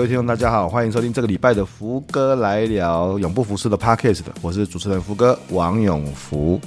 [0.00, 4.22] 各位听众，大家好，欢迎收听这个礼拜的福哥来聊永不服输的 Podcast。
[4.40, 6.58] 我是主持人福哥王永福。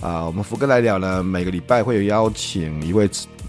[0.00, 3.06] 啊，我们福哥来聊呢，每个礼拜会有邀请一位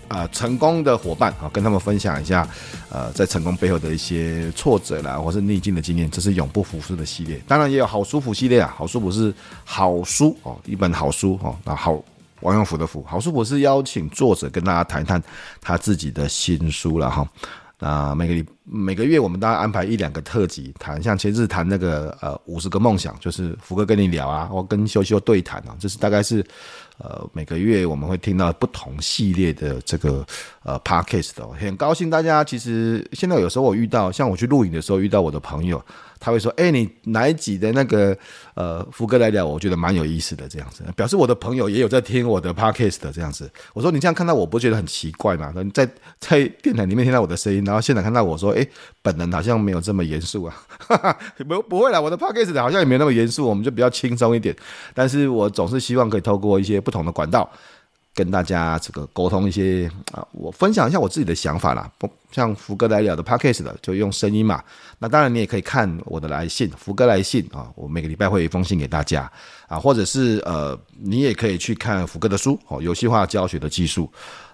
[0.09, 2.45] 啊成功的伙伴啊，跟他们分享一下
[2.89, 6.11] 呃在成功背后的一些挫折啦，或是逆境的经验。
[6.11, 8.75] 这是永不服输的系列，当然也有好书福系列啊。
[8.77, 11.55] 好书福是好书哦，一本好书哦。
[11.63, 11.97] 那好，
[12.41, 15.23] 王永福的福，好书福是邀请作者跟大家谈谈
[15.61, 17.25] 他自己的新书了哈。
[17.81, 26.45] 啊，每个每个月我们大概安排一两个特辑谈，像前日谈那个呃五十个梦想，就是福哥跟你聊啊，我跟修修对谈啊，这是大概是
[26.99, 30.23] 呃每个月我们会听到不同系列的这个
[30.63, 35.83] 呃 podcast 哦，很高兴大家其实现在有时候我遇到，像我去录影的时候遇到我的朋友。
[36.21, 38.15] 他会说：“哎、你哪一集的那个
[38.53, 43.49] 呃福哥来聊，我觉得蛮有意思的，这样子表示我的朋友也有在听我的 podcast 的这样子。
[43.73, 45.51] 我说你这样看到我不觉得很奇怪吗？
[45.55, 48.65] 你在在电台里面听到我的声音，然后现场看到我说，哎、
[49.01, 51.17] 本人好像没有这么严肃啊，哈哈，
[51.49, 54.55] 不不会啦，我的 podcast 好像也没那么严肃，我们就比较轻松一点。
[54.93, 57.49] 但是我总是希望可以透过一些不同的管道。”
[58.13, 61.89] 跟大家这个沟通一些啊，我分享一下我自己的想法啦。
[61.97, 64.63] 不像福哥来聊的 p a c k a g e 的，就用声音嘛。
[64.99, 69.31] 那当然你也可以看我的来信，福哥来信啊，我每个礼拜会一封信给大家
[69.67, 74.11] 啊，或者是呃，你也可以去看福哥的书哦，游戏化教学的技术。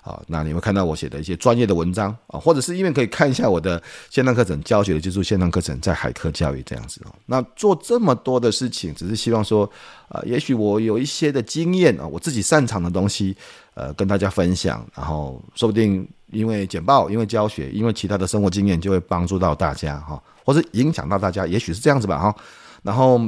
[0.08, 7.12] 啊，那你会看到我写的一些专业的文章啊，或者是因为可以看一下我的线上课程教学的技术，线上课程在海科教育这样子哦。
[7.26, 9.70] 那做这么多的事情，只是希望说，
[10.08, 13.36] 呃，也许我有一些的经验啊，我自己擅长的东西，
[13.73, 22.34] 呃，跟大家分享，然后说不定因为简报，因为教学，因为其他的生活经验，就会帮助到大家哈，或是影响到大家，也许是这样子吧哈。
[22.82, 23.20] 然后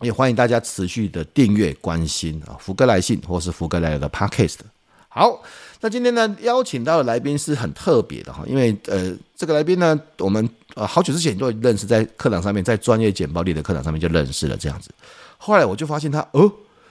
[0.00, 4.58] 也欢迎大家持续的订阅、关心啊，福哥来信或是福哥来的 Podcast。
[5.08, 5.42] 好。
[5.80, 14.90] 那今天呢，邀请到的来宾是很特别的哈，因为呃，这个来宾呢，我们呃好久之前就认识，在课堂上面，在专业简报力的课堂上面就认识了这样子。
[15.36, 16.50] 后来我就发现他，哦，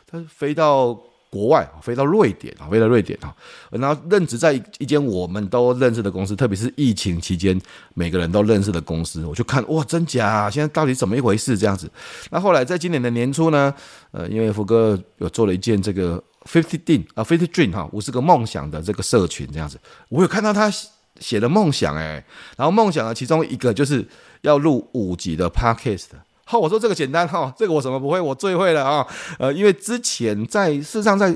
[0.09, 0.97] 他飞到
[1.29, 3.35] 国外，飞到瑞典啊，飞到瑞典啊，
[3.71, 7.59] 然后任职在一间我们都认识的公司，特别是疫情期间
[7.93, 11.91] 每个人都认识的公司，我就看哇，真假，现在到底怎么一回事这样子。
[12.31, 13.73] 那后来在今年的年初呢，
[14.11, 16.23] 呃，因为福哥有做了一件这个。
[16.47, 19.77] Fifty Dream 啊，Fifty Dream 哈，五十个梦想的这个社群这样子，
[20.09, 20.71] 我有看到他
[21.19, 22.23] 写的梦想哎，
[22.55, 24.07] 然后梦想的其中一个就是
[24.41, 26.05] 要录五集的 Podcast。
[26.45, 29.05] 好，我说这个简单哈，这个我什么不会，我最会了啊。
[29.37, 31.35] 呃，因为之前在事实上在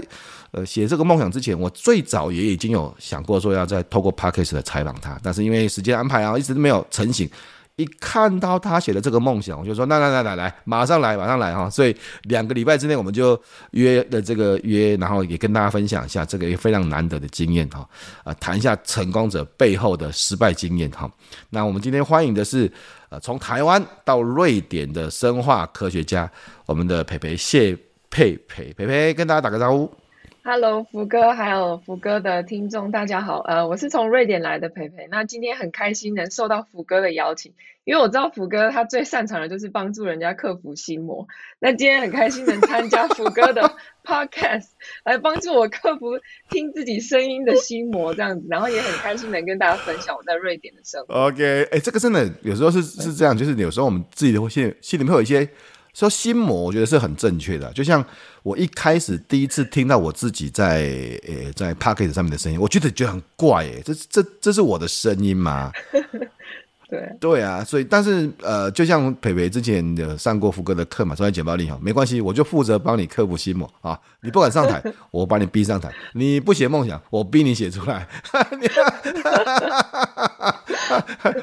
[0.52, 7.30] 呃写这个梦想之前，我最早也已经有想过说要再透过 Podcast 来采访他，但是因为时间安排啊，一直都没有成型。
[7.78, 11.70] 一看到他写的这个梦想，我就说那来来来来，马上来马上来哈！
[11.70, 17.88] 所以两个礼拜之内我们就约了这个约，然后也跟大家分享一下这个也非常难得的经验哈
[18.24, 21.10] 啊，谈一下成功者背后的失败经验哈。
[21.50, 22.72] 那我们今天欢迎的是
[23.10, 26.30] 呃从台湾到瑞典的生化科学家，
[26.66, 27.76] 我们的培培谢
[28.10, 29.92] 佩培培培跟大家打个招呼。
[30.44, 33.42] Hello，福哥，还有福哥的听众，大家好。
[33.42, 35.08] 呃，我是从瑞典来的培培。
[35.12, 37.54] 那今天很开心能受到福哥的邀请，
[37.84, 41.28] 因为我知道福哥他最擅长的就是帮助人家克服心魔。
[41.60, 43.72] 那今天很开心能参加福哥的
[44.04, 44.70] Podcast，
[45.06, 46.20] 来帮助我克服
[46.50, 48.48] 听自己声音的心魔，这样子。
[48.50, 51.14] 然后也很开心能跟大家分享我在瑞典的生活。
[51.14, 55.48] OK，哎、欸，这个真的有时候是是这样，就是有时候我们自己的心心里面会有一些。
[55.94, 57.72] 说心魔，我觉得是很正确的。
[57.74, 58.04] 就像
[58.44, 65.72] 我一开始第一次听到我自己在呃在 pocket 上面的声音，我觉得觉得很怪，诶，这这这是我的声音吗？
[66.92, 73.98] 对对啊，所以但是呃，就像培培之前的上过福哥的课嘛，专业简报力哈，没关系，我就负责帮你克服心魔啊。
[74.24, 78.06] 你不敢上台， 我把你逼上台；你不写梦想，我逼你写出来。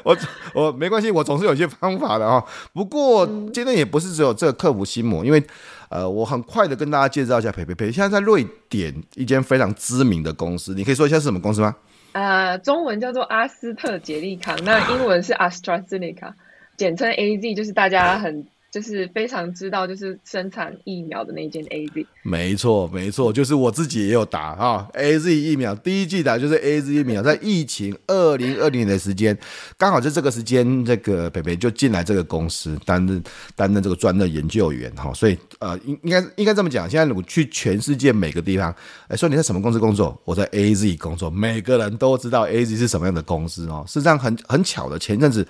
[0.03, 0.15] 我
[0.53, 2.43] 我没关系，我总是有些方法的啊。
[2.71, 5.43] 不过今天也不是只有这个克服心魔，因为
[5.89, 11.75] 呃，我很快的跟大家介绍一下培培培，现在在瑞典一间非常知名的公司，你可以说一下是什么公司吗？
[12.11, 16.33] 呃，中文叫做阿斯特捷利康，那英文是 AstraZeneca，
[16.75, 22.05] 简称 AZ，就是大家很就是非常知道，就是生产疫苗的那间 AZ。
[22.21, 29.35] 没错，没错，就是我自己也有打哈 AZ 疫苗，第一季打就是 AZ 疫苗，在疫情二零二零年的时间，
[29.77, 33.23] 刚好在这个时间，这个北北就进来这个公司担任
[33.55, 38.73] 担任这个专任研究员哈，所以呃，应应该应该这么讲，现在我去全世界每个地方，
[39.07, 40.19] 哎，说你在什么公司工作？
[40.23, 43.83] 我在 AZ 工作，每个人都知道 AZ 是什么样的公司哦。
[43.87, 45.47] 事实上很很巧的，前阵子。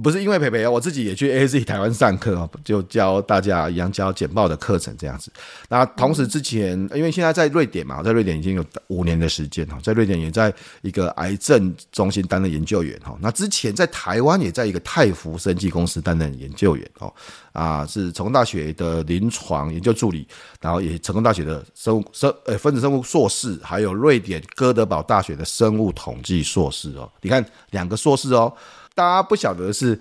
[0.00, 5.30] 不是因为培培，我自己也去 AZ 台湾上课，就教大家一样教简报的课程这样子。
[5.68, 10.50] 那同时之前，因为现在在瑞典嘛，在瑞典已经有五年的时间哈，在瑞典也在
[10.80, 13.14] 一个癌症中心担任研究员哈。
[13.20, 17.12] 那之前在台湾也在一个泰福生技公司担任研究员哦，
[17.52, 20.26] 啊，是成功大学的临床研究助理，
[20.58, 27.12] 然后也成功大学的生物生呃分子生物硕士，还有瑞典哥德堡大学的生物统计硕士哦。
[27.20, 28.50] 你看两个硕士哦。
[28.94, 29.98] 大家不晓得的是，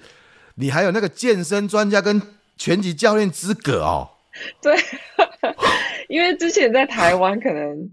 [0.55, 2.21] 你还有那个健身专家跟
[2.57, 4.09] 拳击教练资格哦。
[4.61, 4.75] 对，
[6.07, 7.89] 因为之前在台湾可能，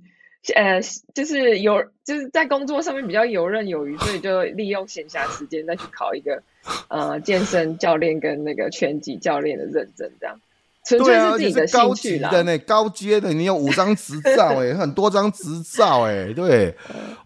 [0.54, 0.80] 呃，
[1.14, 6.42] 就是有就是在工作上面比较游刃有余，所以就利用闲暇时间再去考一个
[6.88, 10.40] 呃健身教练跟那个拳击教练的认证，这样
[10.84, 12.30] 纯粹是自己的兴趣啦。
[12.30, 16.74] 对啊，的高阶的，你有五张执照哎，很多张执照哎，对，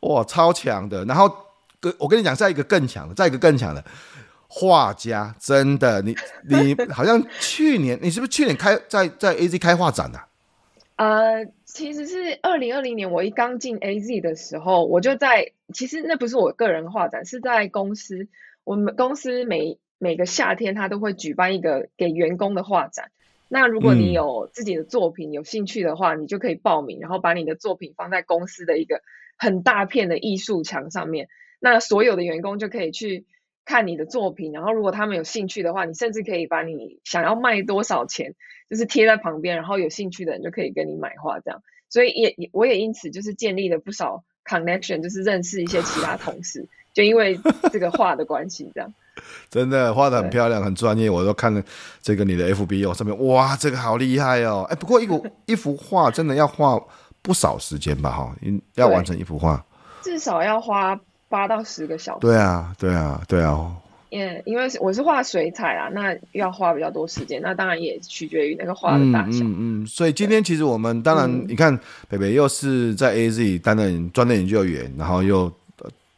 [0.00, 1.30] 哇，超强的，然后。
[1.99, 3.84] 我跟你讲，再一个更强的，再一个更强的
[4.49, 6.14] 画家，真的，你
[6.49, 10.26] 你 好像去年，你是不是去年开在在 AZ 开画展的啊？
[10.96, 18.29] 呃，其实是二零二零年，我一刚进 AZ 的时候，我就在，其实那不是我个人画展，是在公司，
[18.62, 23.11] 我们公司每每个夏天，他都会举办一个给员工的画展。
[23.49, 29.02] 那如果你有自己的作品，有兴趣的话，你就可以报名，然后把你的作品放在公司的一个
[29.37, 31.29] 很大片的艺术墙上面。
[31.64, 33.25] 那所有的员工就可以去
[33.64, 38.35] 看你的作品，然后如果他们有兴趣的话，你甚至可以把你想要卖多少钱，
[38.69, 41.62] 就是贴在旁边，然后有兴趣的人就可以跟你买画这样。
[41.88, 47.38] 所以也也我也因此就是建立了不少 connection，就是认识一些其他同事，就因为
[47.73, 48.93] 这个画的关系这样。
[49.49, 51.62] 真的画的很漂亮，很专业，我都看了
[52.00, 54.67] 这个你的 FB 哦，上面哇，这个好厉害哦！
[54.69, 56.82] 哎，不过一幅 一幅画真的要花
[57.20, 58.11] 不少时间吧？
[58.11, 58.35] 哈，
[58.75, 59.65] 要完成一幅画，
[60.03, 60.99] 至少要花。
[61.32, 62.20] 八到十个小时。
[62.20, 63.75] 对啊，对啊，对啊。
[64.11, 67.40] 因为因为我是画水彩啊，那要花比较多时间。
[67.40, 69.43] 那当然也取决于那个画的大小。
[69.43, 71.75] 嗯嗯，所以今天其实我们当然，嗯、你看
[72.11, 75.50] 北北又是在 AZ 担任专任研究员，然后又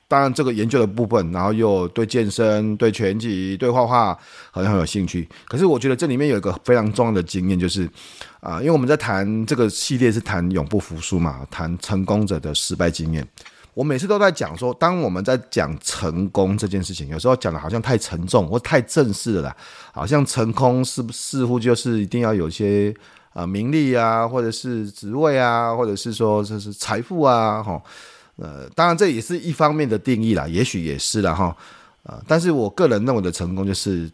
[0.08, 4.19] 当然这个研究的部分，然后又对健身、对拳击、对画画
[4.50, 5.28] 好像很有兴趣。
[5.46, 7.84] 可是我觉得这里面有一个非常重要的经验，就是
[8.40, 13.25] 啊、呃，因为我们在谈这个系列是谈永不服输嘛，谈成功者的失败经验。
[13.75, 19.56] 我每次都在讲说，当我们在讲成功这件事情，有时候讲的好像太沉重或太正式了啦，
[19.93, 22.94] 好像成功是似乎就是一定要有些
[23.32, 27.82] 啊名利啊，或者是职位啊，或者是说这是财富啊，哈，
[28.37, 31.56] 呃，当然这也是一方面的定义啦，也许也是啦哈，
[32.05, 34.11] 呃，但是我个人认为的成功就是。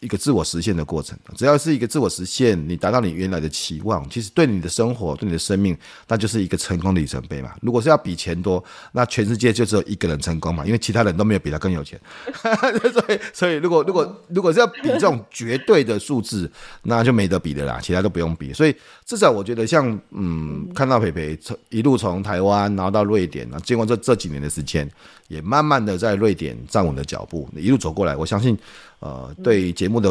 [0.00, 7.52] 一个自我实现的过程，只要是一个自我实现，你达到你原来的期望，其实对你的生活、对你的生命，那就是一个成功的里程碑嘛。
[7.60, 8.62] 如果是要比钱多，
[8.92, 12.00] 那全世界就只有一个人成功嘛，因为其他人都没有比他更有钱。
[12.92, 16.50] 所以，所以如果如果如果是要比这种绝对的数字，
[16.82, 18.52] 那就没得比的啦，其他都不用比。
[18.52, 18.74] 所以
[19.04, 24.88] 至少我觉得像，嗯，看到培培从一路从台湾然后到瑞典，经过这这几年的时间，
[25.28, 28.58] 也慢慢的在瑞典站稳了脚步，一路走过来，我相信。
[29.00, 30.10] 呃，对节目的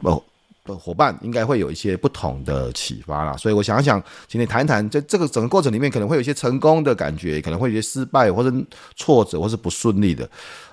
[0.00, 0.20] 哦
[0.64, 8.52] 的伙伴应该会有一些不同的启发啦，所以我想想，请你谈一谈，在这个整个过程里面，可能会有一些成功的感觉，可能会有一些失败，或者
[8.96, 10.28] 挫折，或是不顺利的。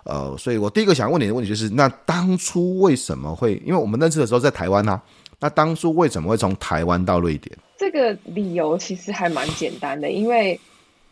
[0.06, 3.62] 呃，所以我第一个想问你的问题就是，那当初为什么会？
[3.64, 5.00] 因为我们认识的时候在台湾啊，
[5.40, 7.56] 那当初为什么会从台湾到瑞典？
[7.78, 10.60] 这个理由其实还蛮简单的，因为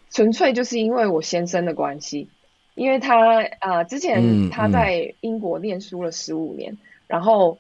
[0.10, 2.28] 纯粹就是因为我先生的关系。
[2.80, 7.60] 因为他啊、呃，之前他在英国念书了十五年，嗯嗯，然后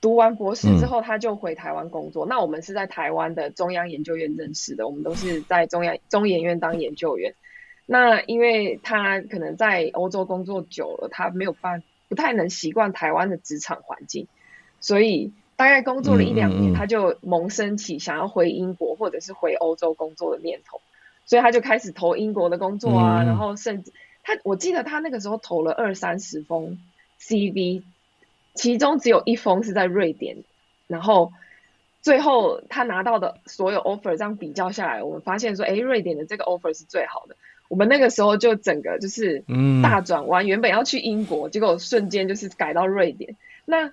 [0.00, 2.24] 读完博士之后，他就回台湾工作。
[2.24, 7.34] 嗯、那我们是在台湾的中央研究院认识的，我们都是在中央中研院当研究员。
[7.84, 14.26] 那因为他可能在欧洲工作久了，他没有办法，不太能习惯台湾的职场环境，
[14.80, 20.80] 所以大概工作了一两年，他就萌生起想要回英国或者是回欧洲工作的念头，
[21.26, 23.92] 所以他就开始投英国的工作啊，然后甚至。
[24.26, 26.80] 他我记得他那个时候投了二三十封
[27.20, 27.82] CV，
[28.54, 30.38] 其中只有一封是在瑞典，
[30.88, 31.32] 然后
[32.02, 37.36] 最后他拿到的所有 offer 这样比较下来，我们发现说，哎，瑞典的这个 offer 是最好的。
[37.68, 39.44] 我们那个时候就整个就是
[39.80, 43.36] 大转弯，原本要去英国，结果瞬间就是改到瑞典。
[43.64, 43.92] 那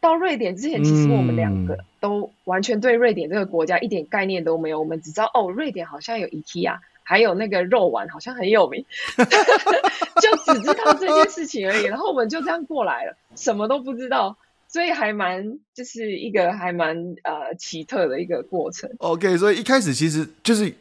[0.00, 4.78] 到瑞典之前，其实我们两个都完全对瑞典这个国家一点概念都没有。
[4.78, 8.84] 嗯、我们只知道哦，瑞典好像有 IKEA，还有那个肉丸好像很有名，
[9.16, 11.84] 就只知道这件事情而已。
[11.84, 14.36] 然后我们就这样过来了，什么都不知道，
[14.68, 18.90] 所以还蛮就是一个还蛮呃奇特的一个过程。
[18.98, 20.72] OK，所以一开始其实就是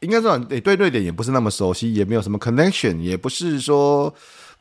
[0.00, 4.12] 应该说，你对瑞典也不是那么熟悉，也没有什么 connection，也不是说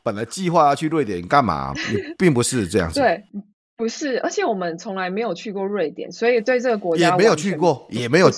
[0.03, 2.99] 本来计划要去瑞典干嘛，也并不是这样子。
[2.99, 3.23] 对。
[3.77, 8.31] 不是，而且我们从来没有去过瑞典，所以对这个国家也没有去过，也没有，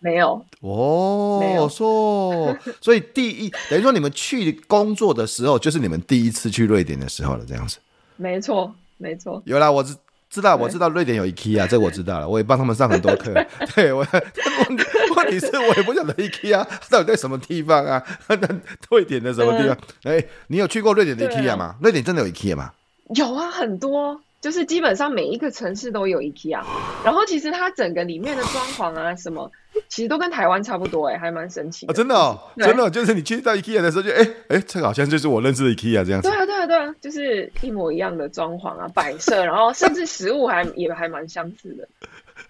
[0.00, 7.78] 没有哦，没有说， 所以第一等于说你们去工作的时候，就是你们第一次去瑞典的时候了，这样子。
[8.16, 9.42] 没错，没错。
[9.44, 9.96] 有啦，我知
[10.30, 13.32] 知道，我知道瑞典有 IKEA，这我知道了，我也帮他们上很多课。
[13.74, 14.84] 对我问题
[15.16, 18.02] 问题是我也不晓得 IKEA 到底在什么地方啊？
[18.90, 19.76] 瑞典的什么地方？
[20.04, 21.64] 哎、嗯欸，你有去过瑞典的 IKEA 吗？
[21.64, 22.72] 啊、瑞典真的有 IKEA 吗？
[23.14, 24.20] 有啊，很多。
[24.40, 26.62] 就是基本上每一个城市都有 IKEA，
[27.04, 29.50] 然后其实它整个里面的装潢啊什么，
[29.88, 31.92] 其实都跟台湾差不多哎、欸，还蛮神奇的。
[31.92, 36.28] 哦，真的哦，真的就是你去到 IKEA 的时候就哎哎，这个好像就是我认识的 IKEA 这样子。
[36.28, 41.88] 对啊对啊对啊，就是一模一样的装潢啊摆设，然后甚至食物还也还蛮相似的。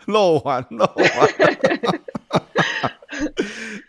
[0.04, 2.00] 肉丸肉丸。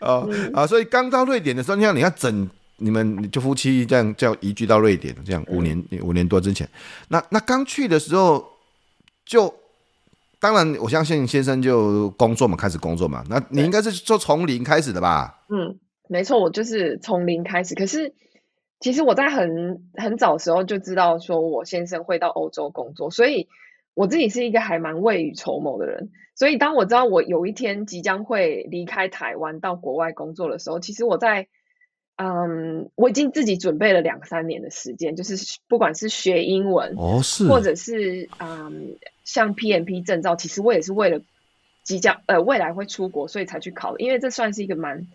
[0.00, 2.48] 哦、嗯、啊，所以刚到瑞典的时候，你看你要整。
[2.82, 6.66] 你们就夫妻这样叫移居到瑞典，这样五年、嗯、五年多之前，
[7.08, 8.42] 那那刚去的时候
[9.26, 9.54] 就，
[10.40, 13.22] 当然我相信先生就工作嘛，开始工作嘛。
[13.28, 15.44] 那你应该是做从零开始的吧？
[15.50, 17.74] 嗯，没错，我就是从零开始。
[17.74, 18.14] 可是
[18.80, 23.46] 其实我在很很早时候就知道说我先生会到欧洲工作，所以
[23.92, 26.10] 我自己是一个还蛮未雨绸缪的人。
[26.34, 31.46] 所以当我知道我有一天即将会离开台湾到国外工作的时候，其实我在。
[32.16, 35.36] 嗯，我已经自己准备了两三年的时间，就是
[35.68, 41.22] 不管是学英文，哦是，或者是嗯，像 PMP 证照，其实我也是为了
[41.82, 45.06] 即将呃未来会出国，所以才去考的，因为这算是一个蛮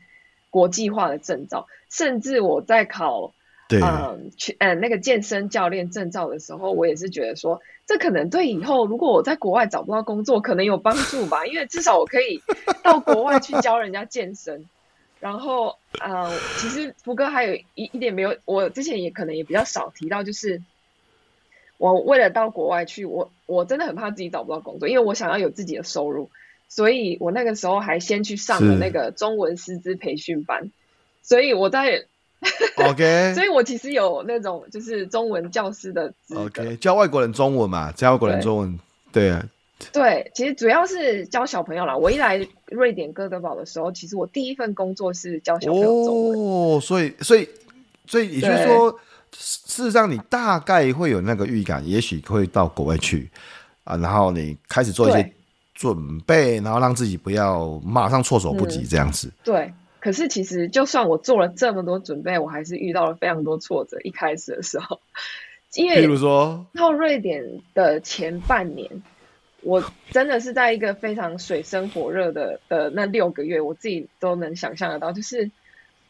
[0.49, 1.67] 国际化的证照。
[1.91, 3.33] 甚至我在考
[3.69, 12.41] 对嗯去嗯那个健身教练证照的时候，我也是觉得说，这可能对以后如果我在国外找不到工作，可能有帮助吧，因为至少我可以
[12.81, 14.65] 到国外去教人家健身。
[15.19, 20.61] 然后，呃，其实福哥还有一一点没有，我之前也可能也比较少提到，就是
[21.77, 26.29] 我为了到国外去，我我真的很怕自己找不到工作，因为我想要有自己的收入，
[26.69, 30.71] 所以我那个时候还先去上了那个中文师资培训班，
[31.23, 32.05] 所以我在，
[32.77, 38.79] OK， 所以我其实有那种就是中文教师的，OK，教外国人中文嘛，教外国人中文，
[39.11, 39.49] 对，对啊。
[39.91, 41.95] 对，其实主要是教小朋友啦。
[41.95, 46.39] 我一来瑞典哥德堡的时候，其实我第一份工作是教小朋友中文。
[46.39, 47.47] 哦，所以，所以，
[48.05, 48.99] 所以也就是说，
[49.31, 53.29] 事实上你大概会有那个预感，也许会到国外去
[53.83, 55.33] 啊，然后你开始做一些
[55.73, 59.27] 准备，然后让自己不要马上措手不及这样子。
[59.27, 63.97] 嗯，对，可是其实就算我做了这么多准备，我还是遇到了非常多挫折。
[64.03, 64.99] 一开始的时候，
[65.75, 68.89] 因为比如说到瑞典的前半年。
[69.65, 75.49] 我真的是在一个非常水深火热的的那六个月，我自己都能想象得到，就是，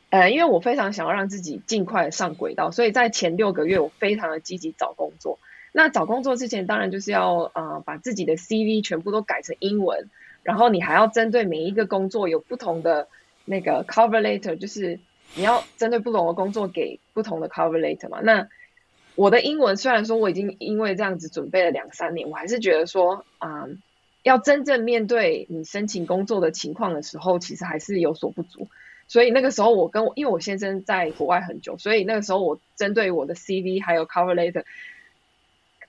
[0.10, 5.40] 呃，因为我非常想要让自己尽快上轨道，所以在前六个月我非常的积极找工作。
[5.72, 10.10] 那找工作之前，当然就是要呃把自己的 CV 全部都改成英文，
[10.44, 13.08] 然后你还要针对每一个工作有不同的
[13.46, 15.00] 那个 cover letter，就是
[15.34, 18.20] 你要针对不同的工作给不同的 cover letter 嘛。
[18.22, 18.50] 那
[19.16, 23.82] 我的英文虽然说我已经因为这样子准备了两三年，我还是觉得说，嗯，
[24.24, 28.68] 要真正面对你申请工作的情况的时候，其实还是有所不足。
[29.08, 34.64] 所以那个时候我跟我，因为我先生在国外很久，所以那个时候我针对我的 CV 还有 cover letter，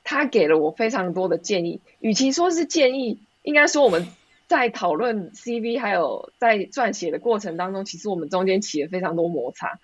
[0.04, 1.80] 他给了我非常多的建议。
[2.00, 4.06] 与其说是建议，应该说我们
[4.46, 9.80] 在讨论 CV 还有在撰写的过程当中，其实我们中间起了非常多摩擦。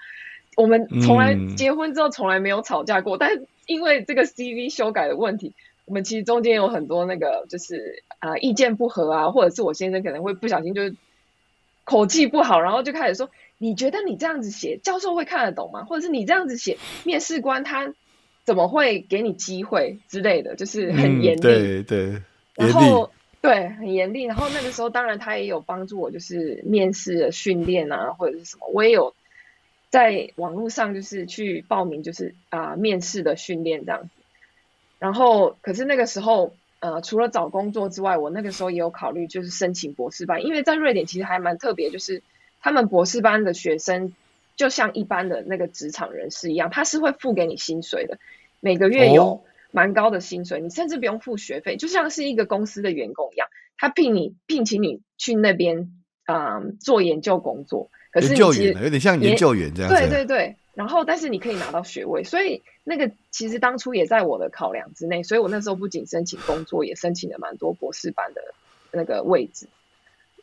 [0.55, 5.55] 我们从来结婚之后从来没有吵架过，嗯、但是因为这个 CV 修改的问题，
[5.87, 10.95] 我们其实中间有很多那个就是啊、呃、意见不合啊，或者是我先生可能会不小心就是
[11.85, 15.85] 口气不好，然后就开始说，你觉得你这样子写教授会看得懂吗？
[15.85, 17.95] 或者是你这样子写面试官他
[18.45, 22.23] 怎么会给你机会之类的，就是很严厉、嗯，对对，
[22.57, 29.15] 然后对很严厉，然后那个时候当然他也有帮助我，就是面试的训练啊或者是什么，我也有。
[29.93, 34.09] 在网络上就是去报名，就是啊、呃、面试的训练这样子。
[34.99, 42.23] 然后，可是那个时候，呃，除了找工作之外，我那个时候也有考虑，就是申请博士班，因为在瑞典其实还蛮特别，就是
[42.61, 44.15] 他们博士班的学生
[44.57, 48.19] 就像一般的那个职场人士一样，他是会付给你薪水的，
[48.61, 55.93] 每个月有蛮高的薪水，你甚至不用付学费，就像是一个公司的员工一样，他聘你聘请你去那边
[56.25, 59.99] 啊、呃、做研究工作，可是你其实有点像研究员这样子。
[59.99, 68.41] 对对对，然后但是你可以拿到学位，所以那个其实当初也在我的考量之内，所以我那时候不仅申请工作，也申请了蛮多博士班的
[68.91, 69.67] 那个位置。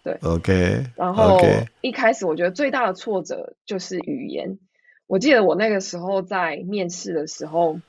[0.02, 1.42] 对，OK，然后
[1.82, 4.58] 一开始我觉得最大的挫折就是语言。
[5.08, 7.80] 我记得我那个时候在面试的时候，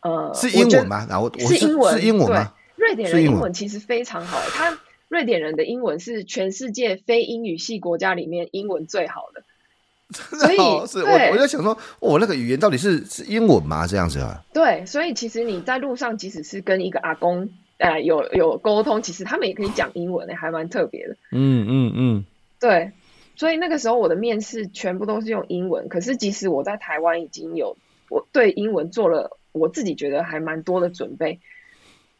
[0.00, 1.06] 呃，是英文吗？
[1.08, 2.52] 然后是英文，是英文吗？
[2.76, 4.78] 对，瑞典人英文其实非常好，他
[5.12, 9.42] 瑞典人的英文是全世界非英语系国家里面英文最好的。
[10.10, 13.86] 所以是我我就想说，我、哦、那个语言到底是是英文吗？
[13.86, 14.42] 这样子啊？
[14.54, 17.50] 对，所以其实你在路上，即使是跟一个阿公。
[17.76, 21.16] 呃，有有沟通，其实他们也可以讲英文，还蛮特别的。
[21.32, 22.24] 嗯嗯嗯，
[22.60, 22.92] 对，
[23.34, 25.88] 所以那个时候我的面试全部都是用英文。
[25.88, 27.76] 可是即使我在台湾已经有
[28.08, 31.40] 我对英文做了我自己觉得还蛮多的准备，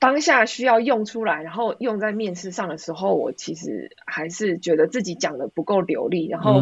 [0.02, 6.54] 当下需要用出来，然后用在面试上的时候，我其实还是觉得自己讲的不够流利，然后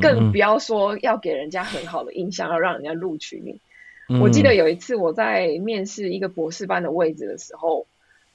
[0.00, 3.60] 更不要说要给人家很好的印象，要让人家录取你。
[4.08, 4.20] 嗯。
[4.22, 7.86] 我记得有一次我在面试一个博士班的位置的时候。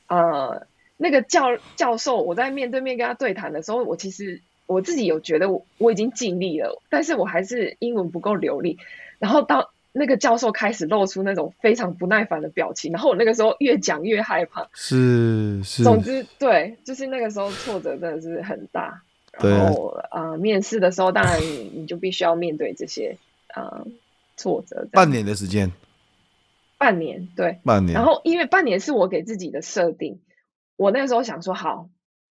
[0.05, 8.77] 呃，那个教教授，我在面对面跟他对谈的时候，我其实我自己有觉得我我已经尽力了，但是我还是英文不够流利。
[9.19, 14.69] 然后当那个教授开始露出那种非常不耐烦的表情，然后我那个时候越讲越害怕。
[14.73, 15.83] 是是。
[15.83, 19.01] 总之，对，就是那个时候挫折真的是很大。
[19.39, 23.17] 然后啊、呃，面试的时候，当然你你就必须要面对这些
[23.47, 23.87] 啊、呃、
[24.35, 24.87] 挫折。
[24.91, 25.71] 半年的时间。
[26.77, 27.93] 半年，对，半年。
[27.93, 30.19] 然后因为半年是我给自己的设定，
[30.75, 31.89] 我那个时候想说，好，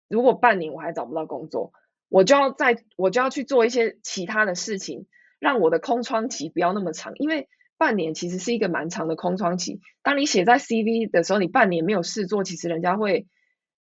[0.08, 1.72] 如果半年我还找不到工作，
[2.10, 5.08] 我就要在，我就要去做一些其他的事情，
[5.44, 7.12] 让我的空窗期不要那么长。
[7.16, 9.82] 因为半年其实是一个蛮长的空窗期。
[10.02, 13.28] 当你写在 CV 的时候，你半年没有事做，其实人家会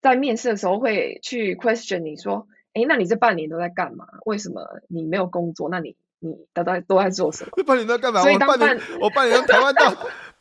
[0.03, 4.05] 在面试的时候会去 question 你说，哎，那你这半年都在干嘛？
[4.27, 5.71] 为什么你没有工作？
[5.71, 7.53] 那你你都在都在做什么？
[7.57, 8.21] 这半年在干嘛？
[8.21, 9.97] 所以半我半年，我半年从台湾到。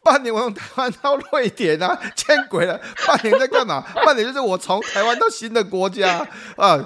[0.05, 2.80] 半年我从台湾到瑞典啊，见鬼了！
[3.08, 3.82] 半年在干嘛？
[4.06, 6.19] 半年就是我从台湾到新的国家
[6.58, 6.78] 啊。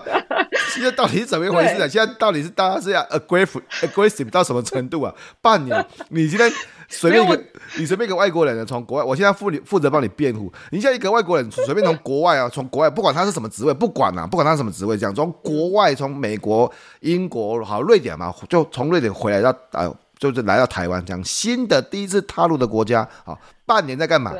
[0.73, 1.87] 现在到底是怎么一回事啊？
[1.87, 5.13] 现在到底是大家是要 aggressive aggressive 到什么程度啊？
[5.41, 6.51] 半年，你今天
[6.87, 7.43] 随便一个，
[7.77, 10.51] 你随便一个外国人从国外，我现在负负责帮你辩护。
[10.71, 19.93] 你现在一个外国人随便从国外啊，从国外不管他是什么职位，不管啊，不管他是什么职位，这样从国外从美国、英国好瑞典嘛，就从瑞典回来到啊。
[20.19, 24.33] 就是来到台湾，这样新的第一次踏入的国家，好，半年在干嘛？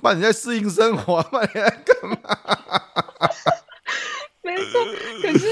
[0.00, 2.16] 半年在适应生活，半年在干嘛？
[4.54, 4.84] 没错，
[5.22, 5.46] 可是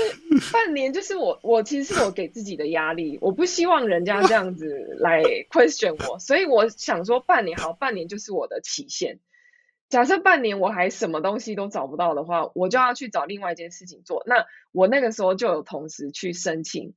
[0.52, 9.18] 半年就是我，我其实是我给自己的压力，我不希望人家这样子来 question 我，所以我想说半年好，半年就是我的期限。
[9.88, 14.22] 假设半年我还什么东西都找不到的话，我就要去找另外一件事情做。
[14.26, 16.94] 那我那个时候就有同时去申请。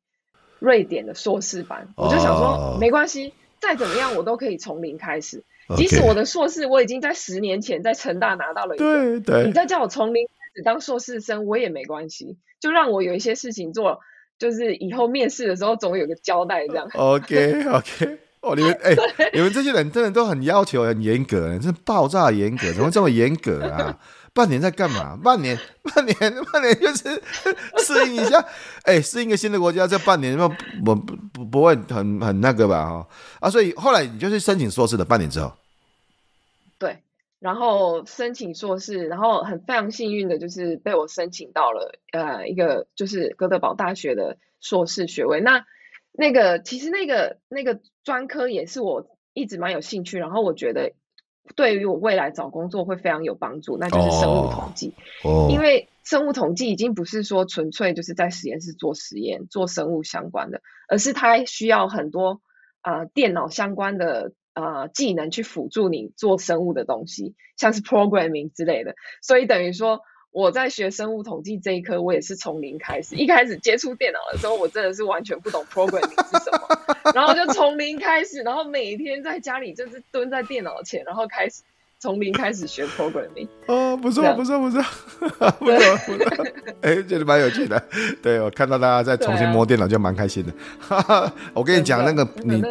[0.60, 2.80] 瑞典的硕士班，我就想说，oh.
[2.80, 5.44] 没关系，再怎么样我都可以从零开始。
[5.76, 14.00] 即使我的硕士我已经在十年前在成大拿到了一个，对对，你再叫我从零开始当硕士生，我也没关系，就让我有一些事情做，
[14.38, 16.88] 就是以后面试的时候总有个交代这样。
[16.94, 23.98] OK OK， 哦，你们哎、欸，你们这些人真的都很要求很严格，真的爆炸严格，怎么这么严格啊？
[24.34, 25.18] 半年在干嘛？
[25.22, 25.60] 半年，
[25.94, 27.22] 半年，半年就是
[27.84, 28.40] 适应一下，
[28.84, 30.96] 哎、欸，适应一个新的国家，这半年不不
[31.34, 32.86] 不不会很很那个吧？
[32.86, 33.08] 哈
[33.42, 35.61] 啊，所以后来你就是申请硕士的半年之后，对，
[37.42, 45.42] 然后申请硕士，然后很非常幸运的就是被我申请到了呃一个就是哥德堡大学的硕士学位。
[45.42, 45.66] 那
[46.14, 50.94] 那个其实那个那个专科也是我一直蛮有兴趣，然后我觉得。
[51.56, 54.94] 对于我未来找工作会非常有帮助，那就是生物统计。
[55.24, 62.42] 哦，因为生物统计已经不是说纯粹就是在实验室做实验、做生物相关的，而是它需要很多
[62.82, 68.96] 啊、呃、电脑相关的啊、呃、技能去辅助你做生物的东西，像是 programming 之类的。
[69.22, 70.02] 所以等于说。
[70.34, 73.16] 我在学生物统计这一科，我也是从零开始。
[73.16, 81.64] 一开始接触电脑的时候，我真的是完全不懂 programming 是什么，然后就从零开始，然后每天在家里就是蹲在电脑前，然后开始
[82.00, 83.50] 从零开始学 programming。
[83.68, 84.82] 哦，不错，不错， 不错，
[85.20, 86.46] 不错，不错。
[86.80, 87.84] 哎，觉得蛮有趣的。
[88.24, 90.96] 对，我看到大家在重新摸电脑，就蛮开心的。
[90.96, 92.64] 啊、 我跟你讲，那个你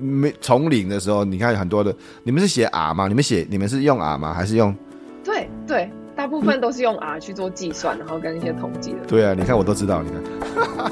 [0.00, 3.06] 没从领的时候你看很多的你们是写 r 吗？
[3.06, 4.32] 你们写你们是用 r 吗？
[4.32, 4.74] 还是用？
[5.22, 8.98] 对对大部分都是用 r 去做计算然后跟一些统计的。
[9.06, 10.64] 对啊你看我都知道你看。
[10.64, 10.90] 哈哈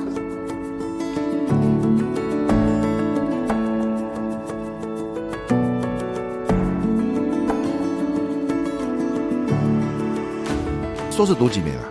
[11.11, 11.85] 说是读几年啊？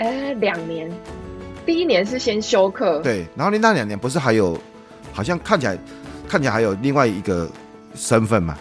[0.00, 0.90] 哎两年。
[1.64, 3.00] 第一年是先修课。
[3.00, 4.56] 对然后你那两年不是还有
[5.12, 5.78] 好像看起来
[6.28, 7.48] 看起来还有另外一个
[7.94, 8.58] 身份嘛？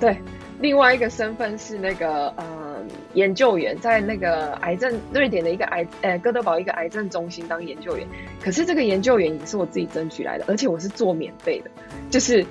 [0.00, 0.16] 对，
[0.60, 2.82] 另外一个身份是那个呃
[3.14, 8.06] 研究员，在那个癌症瑞典的一个癌呃哥德堡一个癌症中心当研究员。
[8.42, 11.70] 可是这个研究员也是我自己争取来的，而且我是做免费的，
[12.10, 12.44] 就是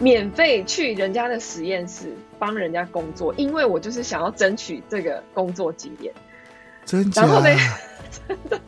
[0.00, 6.12] 免费去人家的实验室帮人家工作，因为我就是想要争取这个工作经验。
[6.84, 7.22] 真假？
[7.22, 7.48] 然后呢？
[8.26, 8.60] 真的。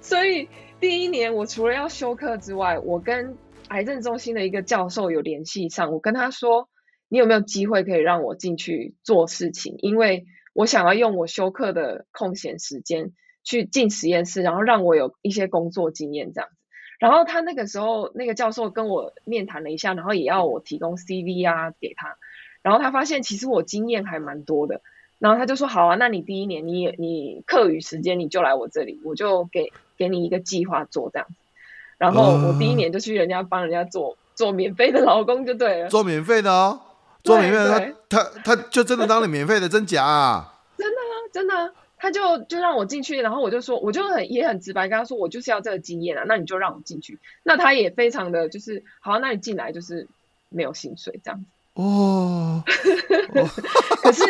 [0.00, 0.46] 所以
[0.78, 3.34] 第一年，我除了要休课之外，我跟
[3.68, 5.92] 癌症中心的一个教授有联系上。
[5.92, 6.68] 我跟他说
[7.08, 9.76] ：“你有没有机会可以让我进去做事情？
[9.78, 16.56] 因为我想要用我休课的空闲时间去进实验室，然后让我有一些工作经验这样子。”
[17.00, 22.16] 然后他那个时候那个教授跟我面谈了一下，然后也要我提供 CV 啊给他。
[22.62, 24.80] 然后他发现其实我经验还蛮多的，
[25.18, 31.34] 然后他就说：“好啊，那你第一年你你课余时间你就来我这里，我就给。”给你一个计划做这样子，
[32.04, 36.80] 然后我第一年就去人家帮人家做做免费的劳工就对了，做免费的哦，
[37.22, 40.54] 做免费的，他他他就真的当你免费的，真假啊？
[40.76, 50.06] 真的啊，真的啊，他就就让我进去，然后我就说，我就很也很直白跟他说，我就是要这个经验啊，那你就让我进去，那他也非常的就是好，那你进来就是
[50.50, 52.62] 没有薪水这样子哦，
[54.02, 54.22] 可是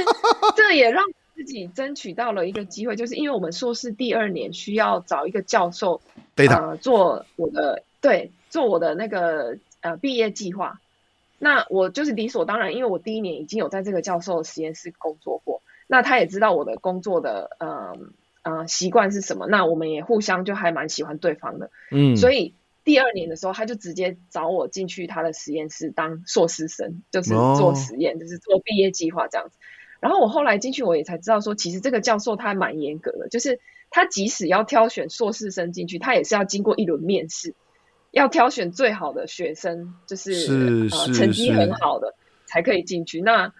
[0.56, 1.04] 这也让。
[1.36, 6.00] 自己争取到了一个机会，就是因为我们硕士第二年需要找一个教授，
[6.36, 10.80] 呃，做我的对，做我的那个呃毕业计划。
[11.38, 17.96] 那我就是理所当然，因为我第一年已经有在这个教授的实验室工作过，那他也知道我的工作的呃
[18.42, 29.56] 呃习惯是什么，那我们也互相就还蛮喜欢对方的，嗯，所以第二年的时候，他就直接找我进去他的实验室当硕士生，就是做实验，哦、就是做毕业计划这样子。
[30.00, 33.60] 然后我后来进去，我也才知道说，其实这个教授他还蛮严格的，就是
[33.94, 37.54] 他即使要挑选硕士生进去，他也是要经过一轮面试，
[38.10, 43.20] 要挑选最好的学生，就是，是呃成绩很好的才可以进去。
[43.20, 43.52] 那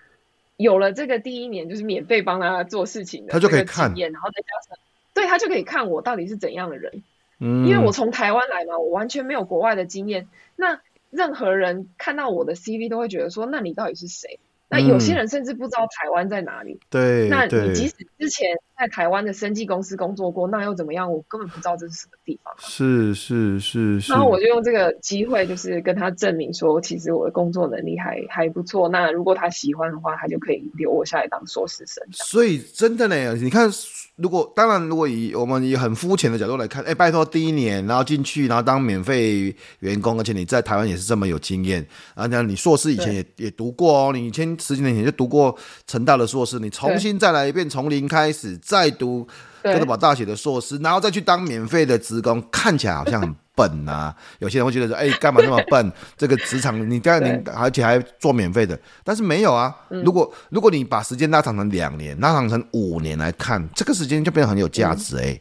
[0.57, 4.77] 有了这个第一年就是免费帮他做事情的，他就可以看，然后再加上
[5.15, 7.05] 对他就可以看我到底是怎样的人，
[7.39, 14.41] 嗯，因为我从台湾来嘛，我完全没有国外的经验，那任何人看到我的 CV 都会觉得说，那你到底是谁？
[14.75, 16.79] 那有些人甚至不知道台湾在哪里。
[16.91, 21.13] 对，那你即使之前在台湾的生技公司工作过，那又怎么样？
[21.13, 22.53] 我根本不知道这是什么地方。
[22.59, 24.13] 是是是是。
[24.13, 28.89] 然后我就用这个机会，就是跟他证明说，其实我的工作能力还还不错。
[28.89, 32.05] 那如果他喜欢的话，他就可以留我下来当硕士生。
[32.13, 33.71] 所以真的呢，你看。
[34.17, 41.85] 如果当然，如果以我们以很肤浅的角度来看，哎、欸，拜托第一年然后进去，然后当免费员工，而且你在台湾也是这么有经验，
[42.15, 49.27] 啊，那你硕士以前也也读过哦，你以前十几年前就读过成大的硕士，你重新再来一遍，从零开始再读
[49.63, 53.35] 哥德堡大学的硕士，然后再去当免费的职工，看起来好像很。
[53.57, 54.13] 笨啊！
[54.43, 55.93] 有些人会觉得说：“哎、欸，干嘛那么笨？
[56.17, 59.73] 这个职场你当然你而且还做免费的，但是没有啊。
[59.89, 65.41] 如果如果你把时间拉长成两年，拉长成五年来看，这个时间就变得很有价值哎。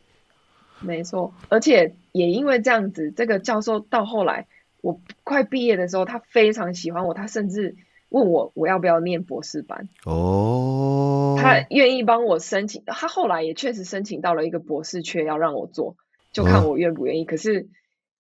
[0.80, 4.46] 没错，而且也因为这样子，这个教授到后来
[4.82, 7.76] 我快毕业的时候，他非常喜欢我，他甚至
[8.14, 11.36] 问我我要不要念博士班哦。
[11.38, 15.98] 他愿意帮我申请，他后来也确实申请到了一个博士缺，要让我做，
[16.32, 17.24] 就看我愿不愿意。
[17.24, 17.68] 哦、可是。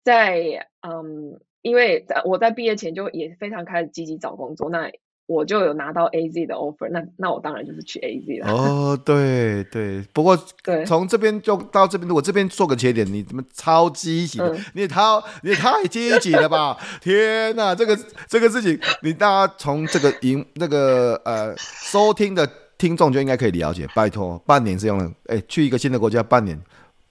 [0.06, 4.91] 在嗯，因为在我在毕业前就也非常开始积极找工作，那
[5.25, 8.51] 我就有拿到 AZ 的 offer，那那我当然就是去 AZ 了。
[8.51, 14.49] 哦， 对对，不过对，从这边就到这边，我这边做个节点，你怎么超积极的？
[14.53, 16.77] 嗯、你也超你也太积极了吧！
[17.01, 23.88] 天哪，这个这个事情，你大家从这个赢那个呃收听的听众就应该可以了解。
[23.95, 26.59] 拜托，半年是用了，哎，去一个新的国家半年，